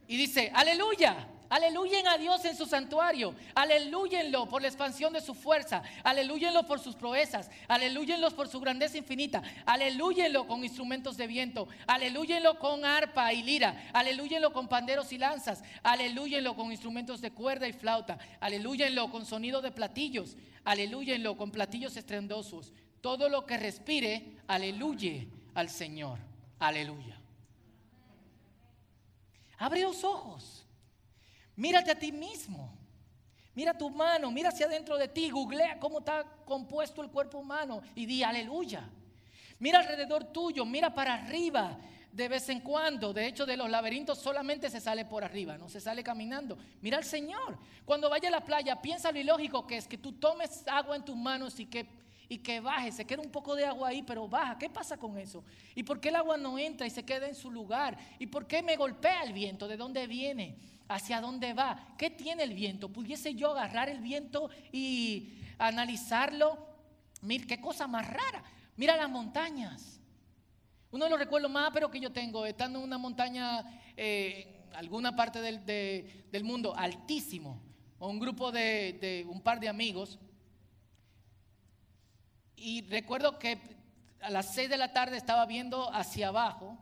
y 0.09 0.17
dice, 0.17 0.51
aleluya. 0.55 1.29
Aleluyen 1.53 2.09
a 2.09 2.17
Dios 2.17 2.43
en 2.47 2.57
su 2.57 2.65
santuario. 2.65 3.35
Aleluyenlo 3.55 4.49
por 4.49 4.63
la 4.63 4.69
expansión 4.69 5.13
de 5.13 5.21
su 5.21 5.35
fuerza. 5.35 5.83
Aleluyenlo 6.03 6.67
por 6.67 6.81
sus 6.81 6.95
proezas. 6.97 7.51
Aleluyenlo 7.69 8.31
por 8.31 8.49
su 8.49 8.59
grandeza 8.59 8.97
infinita. 8.97 9.43
Aleluyenlo 9.67 10.47
con 10.47 10.65
instrumentos 10.65 11.19
de 11.19 11.27
viento. 11.27 11.69
Aleluyenlo 11.87 12.59
con 12.59 12.87
arpa 12.87 13.35
y 13.35 13.43
lira. 13.43 13.91
Aleluyenlo 13.93 14.51
con 14.55 14.67
panderos 14.67 15.13
y 15.13 15.19
lanzas. 15.19 15.63
Aleluyenlo 15.83 16.57
con 16.57 16.73
instrumentos 16.73 17.21
de 17.21 17.33
cuerda 17.33 17.69
y 17.69 17.75
flauta. 17.75 18.17
Aleluyenlo 18.41 19.11
con 19.11 19.27
sonido 19.27 19.61
de 19.61 19.73
platillos. 19.73 20.39
Aleluyenlo 20.65 21.37
con 21.37 21.51
platillos 21.51 21.99
estrendosos. 21.99 22.73
Todo 23.03 23.29
lo 23.29 23.45
que 23.45 23.59
respire, 23.59 24.39
aleluye 24.47 25.29
al 25.53 25.69
Señor. 25.69 26.19
Aleluya. 26.59 27.21
Abre 29.59 29.83
los 29.83 30.03
ojos. 30.03 30.62
Mírate 31.57 31.91
a 31.91 31.99
ti 31.99 32.13
mismo. 32.13 32.79
Mira 33.55 33.77
tu 33.77 33.91
mano, 33.91 34.31
mira 34.31 34.49
hacia 34.49 34.67
adentro 34.67 34.97
de 34.97 35.09
ti, 35.09 35.31
googlea 35.31 35.79
cómo 35.79 35.99
está 35.99 36.25
compuesto 36.45 37.03
el 37.03 37.11
cuerpo 37.11 37.39
humano 37.39 37.83
y 37.95 38.07
di 38.07 38.23
aleluya. 38.23 38.89
Mira 39.59 39.81
alrededor 39.81 40.25
tuyo, 40.25 40.65
mira 40.65 40.95
para 40.95 41.15
arriba 41.15 41.79
de 42.13 42.29
vez 42.29 42.49
en 42.49 42.61
cuando. 42.61 43.13
De 43.13 43.27
hecho, 43.27 43.47
de 43.47 43.57
los 43.57 43.69
laberintos 43.69 44.19
solamente 44.19 44.71
se 44.71 44.81
sale 44.81 45.05
por 45.05 45.25
arriba, 45.25 45.59
no 45.59 45.69
se 45.69 45.81
sale 45.81 46.03
caminando. 46.05 46.59
Mira 46.81 46.99
al 46.99 47.05
Señor. 47.05 47.59
Cuando 47.85 48.09
vaya 48.09 48.29
a 48.29 48.33
la 48.33 48.45
playa, 48.45 48.81
piensa 48.81 49.11
lo 49.11 49.19
ilógico 49.19 49.67
que 49.67 49.77
es 49.79 49.89
que 49.89 49.99
tú 49.99 50.13
tomes 50.13 50.67
agua 50.69 50.97
en 50.97 51.05
tus 51.05 51.17
manos 51.17 51.59
y 51.59 51.67
que, 51.67 51.87
y 52.29 52.39
que 52.39 52.61
baje. 52.61 52.93
Se 52.93 53.05
queda 53.05 53.23
un 53.23 53.31
poco 53.31 53.55
de 53.55 53.67
agua 53.67 53.89
ahí, 53.89 54.03
pero 54.03 54.29
baja. 54.29 54.59
¿Qué 54.59 54.69
pasa 54.71 54.97
con 54.97 55.19
eso? 55.19 55.43
¿Y 55.75 55.83
por 55.83 56.01
qué 56.01 56.11
el 56.11 56.17
agua 56.17 56.37
no 56.37 56.59
entra 56.59 56.87
y 56.87 56.91
se 56.91 57.05
queda 57.05 57.27
en 57.27 57.35
su 57.35 57.51
lugar? 57.51 57.99
¿Y 58.19 58.27
por 58.27 58.47
qué 58.47 58.63
me 58.63 58.77
golpea 58.77 59.23
el 59.23 59.33
viento? 59.33 59.67
¿De 59.67 59.77
dónde 59.77 60.07
viene? 60.07 60.57
Hacia 60.95 61.21
dónde 61.21 61.55
va, 61.55 61.95
qué 61.97 62.11
tiene 62.11 62.43
el 62.43 62.55
viento. 62.55 62.89
Pudiese 62.89 63.35
yo 63.35 63.53
agarrar 63.53 63.89
el 63.89 64.01
viento 64.01 64.51
y 64.73 65.41
analizarlo. 65.59 66.67
Mira, 67.23 67.47
qué 67.47 67.61
cosa 67.61 67.87
más 67.87 68.07
rara. 68.07 68.43
Mira 68.77 68.97
las 68.97 69.09
montañas. 69.09 70.01
Uno 70.91 71.05
de 71.05 71.11
los 71.11 71.19
recuerdos 71.19 71.51
más 71.51 71.71
pero 71.73 71.91
que 71.91 72.01
yo 72.01 72.13
tengo, 72.13 72.45
estando 72.45 72.79
en 72.79 72.85
una 72.85 72.99
montaña, 72.99 73.65
eh, 73.97 74.67
alguna 74.75 75.17
parte 75.17 75.41
del, 75.41 76.45
mundo, 76.45 76.75
altísimo, 76.77 77.63
un 77.99 78.19
grupo 78.19 78.53
de, 78.53 78.99
de 79.01 79.27
un 79.29 79.41
par 79.41 79.59
de 79.59 79.69
amigos. 79.69 80.19
Y 82.57 82.83
recuerdo 82.89 83.39
que 83.39 83.59
a 84.21 84.31
las 84.31 84.55
6 84.55 84.69
de 84.69 84.77
la 84.77 84.93
tarde 84.93 85.17
estaba 85.17 85.47
viendo 85.47 85.93
hacia 85.93 86.29
abajo, 86.29 86.79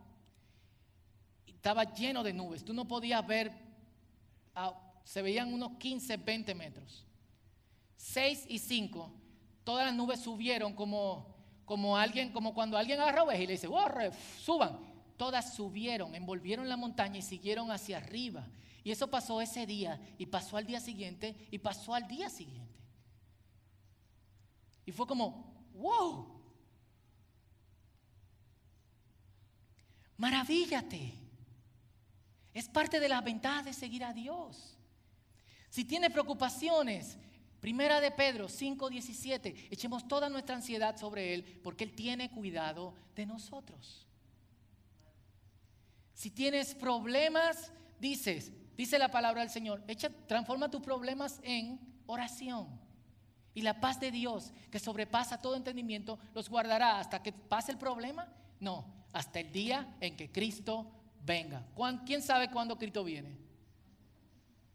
estaba 1.45 1.93
lleno 1.93 2.23
de 2.23 2.33
nubes, 2.33 2.65
tú 2.65 2.73
no 2.73 2.87
podías 2.87 3.25
ver 3.25 3.70
se 5.03 5.21
veían 5.21 5.53
unos 5.53 5.77
15, 5.77 6.17
20 6.17 6.55
metros. 6.55 7.05
6 7.97 8.45
y 8.49 8.57
5, 8.59 9.11
todas 9.63 9.85
las 9.85 9.95
nubes 9.95 10.19
subieron 10.19 10.73
como, 10.73 11.35
como 11.65 11.97
alguien, 11.97 12.31
como 12.31 12.53
cuando 12.53 12.77
alguien 12.77 12.99
agarra 12.99 13.23
oveja 13.23 13.43
y 13.43 13.47
le 13.47 13.53
dice, 13.53 13.67
borre, 13.67 14.11
suban. 14.39 14.79
Todas 15.17 15.53
subieron, 15.53 16.15
envolvieron 16.15 16.67
la 16.67 16.77
montaña 16.77 17.19
y 17.19 17.21
siguieron 17.21 17.69
hacia 17.69 17.97
arriba. 17.97 18.47
Y 18.83 18.89
eso 18.89 19.07
pasó 19.07 19.39
ese 19.39 19.67
día, 19.67 20.01
y 20.17 20.25
pasó 20.25 20.57
al 20.57 20.65
día 20.65 20.79
siguiente, 20.79 21.47
y 21.51 21.59
pasó 21.59 21.93
al 21.93 22.07
día 22.07 22.29
siguiente. 22.29 22.81
Y 24.83 24.91
fue 24.91 25.05
como, 25.05 25.69
wow. 25.75 26.41
Maravíllate. 30.17 31.20
Es 32.53 32.67
parte 32.67 32.99
de 32.99 33.09
las 33.09 33.23
ventajas 33.23 33.65
de 33.65 33.73
seguir 33.73 34.03
a 34.03 34.13
Dios. 34.13 34.77
Si 35.69 35.85
tiene 35.85 36.09
preocupaciones, 36.09 37.17
Primera 37.61 38.01
de 38.01 38.09
Pedro 38.09 38.49
5:17, 38.49 39.67
echemos 39.69 40.07
toda 40.07 40.29
nuestra 40.29 40.55
ansiedad 40.55 40.97
sobre 40.97 41.35
Él 41.35 41.59
porque 41.63 41.83
Él 41.83 41.93
tiene 41.93 42.31
cuidado 42.31 42.95
de 43.15 43.27
nosotros. 43.27 44.07
Si 46.15 46.31
tienes 46.31 46.73
problemas 46.73 47.71
dices, 48.01 48.51
dice 48.75 48.97
la 48.97 49.11
palabra 49.11 49.41
del 49.41 49.51
Señor, 49.51 49.83
echa, 49.87 50.09
transforma 50.27 50.71
tus 50.71 50.81
problemas 50.81 51.39
en 51.43 51.79
oración. 52.07 52.67
Y 53.53 53.61
la 53.61 53.79
paz 53.79 53.99
de 53.99 54.11
Dios, 54.11 54.53
que 54.71 54.79
sobrepasa 54.79 55.41
todo 55.41 55.55
entendimiento, 55.55 56.17
los 56.33 56.49
guardará 56.49 56.99
hasta 56.99 57.21
que 57.21 57.31
pase 57.31 57.71
el 57.71 57.77
problema. 57.77 58.27
No, 58.59 58.85
hasta 59.13 59.39
el 59.39 59.51
día 59.51 59.95
en 59.99 60.15
que 60.17 60.31
Cristo 60.31 60.91
venga. 61.25 61.65
¿Quién 62.05 62.21
sabe 62.21 62.49
cuándo 62.49 62.77
Cristo 62.77 63.03
viene? 63.03 63.37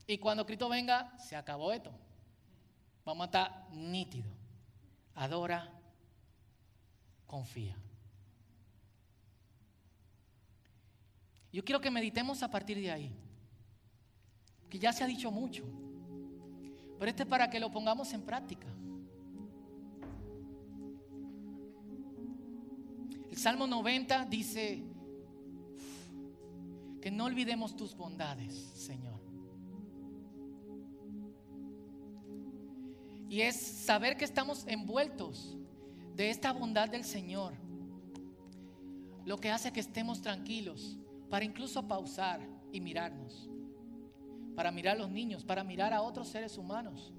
Y 0.06 0.18
cuando 0.18 0.46
Cristo 0.46 0.68
venga, 0.68 1.18
se 1.18 1.34
acabó 1.36 1.72
esto. 1.72 1.92
Vamos 3.04 3.24
a 3.24 3.26
estar 3.26 3.68
nítido. 3.72 4.30
Adora, 5.14 5.72
confía. 7.26 7.76
Yo 11.52 11.64
quiero 11.64 11.80
que 11.80 11.90
meditemos 11.90 12.42
a 12.42 12.50
partir 12.50 12.76
de 12.76 12.90
ahí. 12.90 13.16
Que 14.68 14.78
ya 14.78 14.92
se 14.92 15.02
ha 15.02 15.06
dicho 15.06 15.30
mucho. 15.30 15.64
Pero 16.98 17.10
este 17.10 17.22
es 17.22 17.28
para 17.28 17.48
que 17.48 17.60
lo 17.60 17.70
pongamos 17.70 18.12
en 18.12 18.22
práctica. 18.22 18.66
El 23.30 23.36
Salmo 23.36 23.66
90 23.66 24.26
dice 24.26 24.82
que 27.06 27.12
no 27.12 27.26
olvidemos 27.26 27.76
tus 27.76 27.96
bondades, 27.96 28.52
Señor. 28.74 29.20
Y 33.28 33.42
es 33.42 33.54
saber 33.54 34.16
que 34.16 34.24
estamos 34.24 34.66
envueltos 34.66 35.56
de 36.16 36.30
esta 36.30 36.52
bondad 36.52 36.88
del 36.88 37.04
Señor. 37.04 37.52
Lo 39.24 39.38
que 39.38 39.52
hace 39.52 39.72
que 39.72 39.78
estemos 39.78 40.20
tranquilos 40.20 40.96
para 41.30 41.44
incluso 41.44 41.86
pausar 41.86 42.40
y 42.72 42.80
mirarnos. 42.80 43.48
Para 44.56 44.72
mirar 44.72 44.96
a 44.96 44.98
los 44.98 45.10
niños, 45.12 45.44
para 45.44 45.62
mirar 45.62 45.92
a 45.92 46.02
otros 46.02 46.26
seres 46.26 46.58
humanos. 46.58 47.12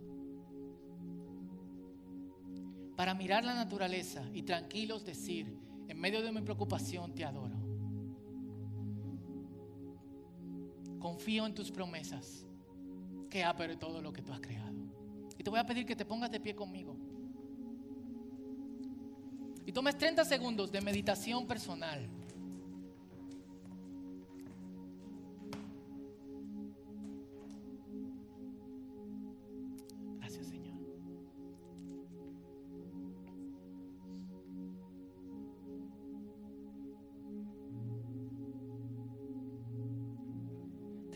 Para 2.97 3.13
mirar 3.13 3.45
la 3.45 3.53
naturaleza 3.53 4.25
y 4.33 4.43
tranquilos 4.43 5.05
decir, 5.05 5.57
en 5.87 5.97
medio 5.97 6.21
de 6.21 6.33
mi 6.33 6.41
preocupación 6.41 7.15
te 7.15 7.23
adoro. 7.23 7.56
Confío 11.07 11.45
en 11.45 11.53
tus 11.53 11.71
promesas, 11.71 12.45
que 13.29 13.41
de 13.41 13.77
todo 13.77 14.01
lo 14.01 14.11
que 14.11 14.21
tú 14.21 14.33
has 14.33 14.41
creado. 14.41 14.75
Y 15.37 15.41
te 15.41 15.49
voy 15.49 15.57
a 15.57 15.65
pedir 15.65 15.85
que 15.85 15.95
te 15.95 16.03
pongas 16.03 16.29
de 16.29 16.37
pie 16.37 16.53
conmigo. 16.53 16.97
Y 19.65 19.71
tomes 19.71 19.97
30 19.97 20.25
segundos 20.25 20.69
de 20.69 20.81
meditación 20.81 21.47
personal. 21.47 22.09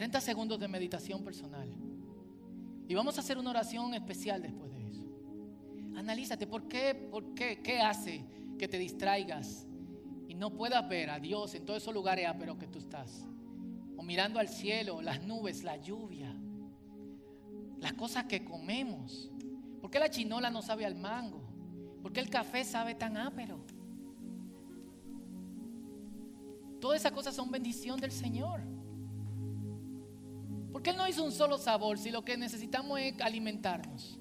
30 0.02 0.20
segundos 0.20 0.60
de 0.60 0.68
meditación 0.68 1.24
personal. 1.24 1.72
Y 2.88 2.96
vamos 2.96 3.16
a 3.20 3.22
hacer 3.22 3.38
una 3.38 3.52
oración 3.52 3.94
especial 3.94 4.42
después 4.42 4.74
de 4.74 4.88
eso. 4.88 5.06
Analízate, 5.96 6.48
¿por 6.48 6.68
qué? 6.68 6.96
¿Por 6.96 7.36
qué? 7.36 7.62
¿Qué 7.62 7.82
hace 7.82 8.26
que 8.58 8.68
te 8.68 8.80
distraigas 8.80 9.68
y 10.28 10.34
no 10.34 10.56
puedas 10.56 10.90
ver 10.90 11.12
a 11.12 11.20
Dios 11.20 11.54
en 11.54 11.68
todos 11.68 11.84
esos 11.84 11.94
lugares 11.94 12.28
pero 12.40 12.58
que 12.58 12.66
tú 12.66 12.80
estás? 12.80 13.28
O 13.96 14.02
mirando 14.02 14.40
al 14.40 14.50
cielo, 14.50 15.04
las 15.04 15.22
nubes, 15.22 15.64
la 15.64 15.78
lluvia, 15.78 16.36
las 17.78 17.94
cosas 17.94 18.24
que 18.24 18.44
comemos. 18.44 19.30
¿Por 19.82 19.92
qué 19.92 20.00
la 20.00 20.10
chinola 20.10 20.50
no 20.50 20.64
sabe 20.64 20.84
al 20.84 20.96
mango? 20.96 21.44
¿Por 22.02 22.12
qué 22.12 22.22
el 22.22 22.30
café 22.32 22.64
sabe 22.64 22.96
tan 22.96 23.18
ápero? 23.18 23.64
Todas 26.80 27.02
esas 27.02 27.12
cosas 27.12 27.36
son 27.36 27.52
bendición 27.52 28.00
del 28.00 28.12
Señor. 28.12 28.81
¿Por 30.82 30.86
qué 30.86 30.90
Él 30.90 30.98
no 30.98 31.08
hizo 31.08 31.24
un 31.24 31.32
solo 31.32 31.60
sabor 31.60 32.00
si 32.00 32.10
lo 32.10 32.26
que 32.26 32.36
necesitamos 32.36 33.00
es 33.00 33.22
alimentarnos? 33.22 34.20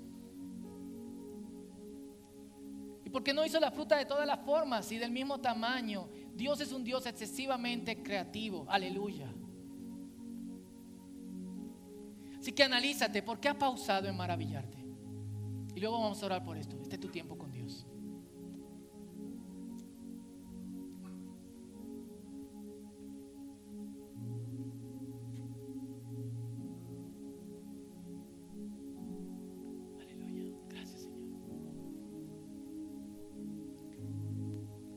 ¿Y 3.02 3.08
por 3.08 3.24
qué 3.24 3.32
no 3.32 3.46
hizo 3.46 3.58
la 3.58 3.70
fruta 3.70 3.96
de 3.96 4.04
todas 4.04 4.26
las 4.26 4.44
formas 4.44 4.92
y 4.92 4.98
del 4.98 5.10
mismo 5.10 5.40
tamaño? 5.40 6.10
Dios 6.34 6.60
es 6.60 6.70
un 6.72 6.84
Dios 6.84 7.06
excesivamente 7.06 8.02
creativo. 8.02 8.66
Aleluya. 8.68 9.32
Así 12.38 12.52
que 12.52 12.62
analízate, 12.62 13.22
¿por 13.22 13.40
qué 13.40 13.48
ha 13.48 13.58
pausado 13.58 14.06
en 14.06 14.14
maravillarte? 14.18 14.84
Y 15.74 15.80
luego 15.80 15.98
vamos 15.98 16.22
a 16.22 16.26
orar 16.26 16.44
por 16.44 16.58
esto. 16.58 16.78
Este 16.82 16.96
es 16.96 17.00
tu 17.00 17.08
tiempo 17.08 17.38
con 17.38 17.49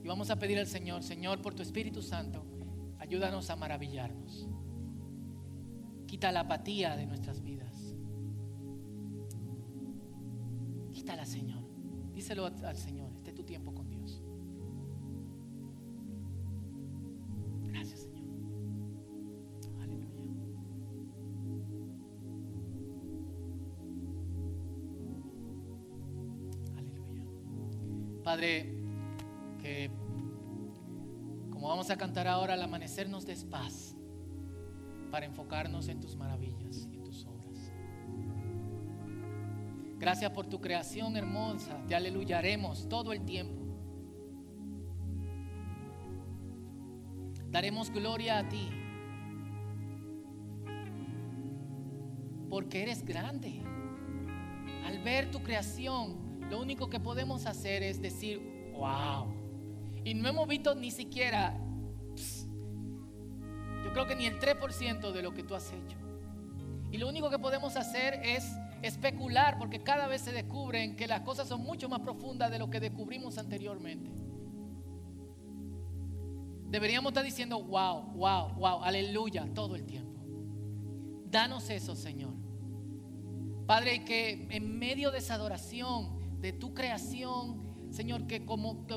Dios. 0.03 0.13
vamos 0.13 0.29
a 0.29 0.37
pedir 0.37 0.59
al 0.59 0.67
Señor, 0.67 1.01
Señor, 1.01 1.41
por 1.41 1.53
tu 1.53 1.61
Espíritu 1.61 2.01
Santo, 2.01 2.45
ayúdanos 2.99 3.49
a 3.49 3.55
maravillarnos. 3.55 4.47
Quita 6.05 6.31
la 6.31 6.41
apatía 6.41 6.95
de 6.95 7.05
nuestras 7.05 7.41
vidas. 7.41 7.95
Quítala, 10.91 11.25
Señor. 11.25 11.63
Díselo 12.13 12.45
al 12.45 12.77
Señor. 12.77 13.11
Este 13.15 13.33
tu 13.33 13.43
tiempo 13.43 13.73
con 13.73 13.89
Dios. 13.89 14.21
Gracias, 17.63 18.01
Señor. 18.01 18.23
Aleluya. 19.81 20.23
Aleluya. 26.77 27.25
Padre, 28.23 28.72
vamos 31.83 31.91
a 31.91 31.97
cantar 31.97 32.29
ahora, 32.29 32.53
al 32.53 32.61
amanecer 32.61 33.09
nos 33.09 33.25
des 33.25 33.43
paz 33.43 33.93
para 35.11 35.25
enfocarnos 35.25 35.89
en 35.89 35.99
tus 35.99 36.15
maravillas 36.15 36.87
y 36.89 36.97
tus 36.99 37.25
obras. 37.25 37.73
Gracias 39.99 40.31
por 40.31 40.47
tu 40.47 40.61
creación 40.61 41.17
hermosa, 41.17 41.83
te 41.85 41.93
aleluyaremos 41.93 42.87
todo 42.87 43.11
el 43.11 43.25
tiempo. 43.25 43.65
Daremos 47.49 47.89
gloria 47.89 48.37
a 48.37 48.47
ti, 48.47 48.69
porque 52.49 52.83
eres 52.83 53.03
grande. 53.03 53.61
Al 54.85 55.03
ver 55.03 55.31
tu 55.31 55.43
creación, 55.43 56.39
lo 56.49 56.61
único 56.61 56.89
que 56.89 57.01
podemos 57.01 57.45
hacer 57.45 57.83
es 57.83 58.01
decir, 58.01 58.71
wow. 58.71 59.33
Y 60.05 60.13
no 60.13 60.29
hemos 60.29 60.47
visto 60.47 60.75
ni 60.75 60.89
siquiera, 60.89 61.59
creo 63.93 64.07
que 64.07 64.15
ni 64.15 64.25
el 64.25 64.39
3% 64.39 65.11
de 65.11 65.21
lo 65.21 65.33
que 65.33 65.43
tú 65.43 65.55
has 65.55 65.71
hecho. 65.71 65.97
Y 66.91 66.97
lo 66.97 67.07
único 67.07 67.29
que 67.29 67.39
podemos 67.39 67.75
hacer 67.75 68.15
es 68.23 68.51
especular, 68.81 69.57
porque 69.57 69.81
cada 69.81 70.07
vez 70.07 70.21
se 70.21 70.31
descubren 70.31 70.95
que 70.95 71.07
las 71.07 71.21
cosas 71.21 71.47
son 71.47 71.61
mucho 71.61 71.87
más 71.87 72.01
profundas 72.01 72.51
de 72.51 72.59
lo 72.59 72.69
que 72.69 72.79
descubrimos 72.79 73.37
anteriormente. 73.37 74.11
Deberíamos 76.69 77.11
estar 77.11 77.23
diciendo, 77.23 77.63
wow, 77.63 78.13
wow, 78.13 78.53
wow, 78.55 78.83
aleluya, 78.83 79.47
todo 79.53 79.75
el 79.75 79.85
tiempo. 79.85 80.19
Danos 81.29 81.69
eso, 81.69 81.95
Señor. 81.95 82.33
Padre, 83.65 84.03
que 84.03 84.47
en 84.49 84.77
medio 84.77 85.11
de 85.11 85.19
esa 85.19 85.35
adoración, 85.35 86.41
de 86.41 86.51
tu 86.51 86.73
creación, 86.73 87.89
Señor, 87.91 88.27
que 88.27 88.45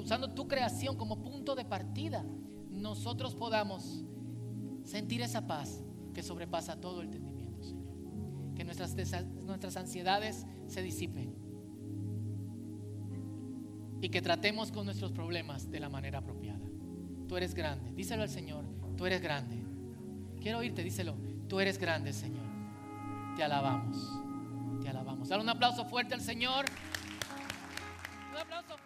usando 0.02 0.32
tu 0.32 0.48
creación 0.48 0.96
como 0.96 1.22
punto 1.22 1.54
de 1.54 1.64
partida, 1.64 2.24
nosotros 2.70 3.34
podamos 3.34 4.04
sentir 4.86 5.20
esa 5.20 5.46
paz 5.46 5.82
que 6.14 6.22
sobrepasa 6.22 6.80
todo 6.80 7.00
el 7.00 7.08
entendimiento, 7.08 7.62
Señor. 7.62 8.54
Que 8.54 8.64
nuestras, 8.64 8.94
nuestras 9.44 9.76
ansiedades 9.76 10.46
se 10.68 10.82
disipen. 10.82 11.34
Y 14.00 14.08
que 14.08 14.22
tratemos 14.22 14.72
con 14.72 14.86
nuestros 14.86 15.12
problemas 15.12 15.70
de 15.70 15.80
la 15.80 15.88
manera 15.88 16.20
apropiada. 16.20 16.64
Tú 17.28 17.36
eres 17.36 17.54
grande. 17.54 17.92
Díselo 17.92 18.22
al 18.22 18.30
Señor, 18.30 18.64
tú 18.96 19.04
eres 19.04 19.20
grande. 19.20 19.56
Quiero 20.40 20.58
oírte, 20.58 20.82
díselo, 20.82 21.16
tú 21.48 21.60
eres 21.60 21.78
grande, 21.78 22.12
Señor. 22.12 22.46
Te 23.36 23.42
alabamos. 23.42 23.96
Te 24.80 24.88
alabamos. 24.88 25.28
Dale 25.28 25.42
un 25.42 25.48
aplauso 25.48 25.84
fuerte 25.84 26.14
al 26.14 26.20
Señor. 26.20 26.64
Un 28.30 28.38
aplauso. 28.38 28.85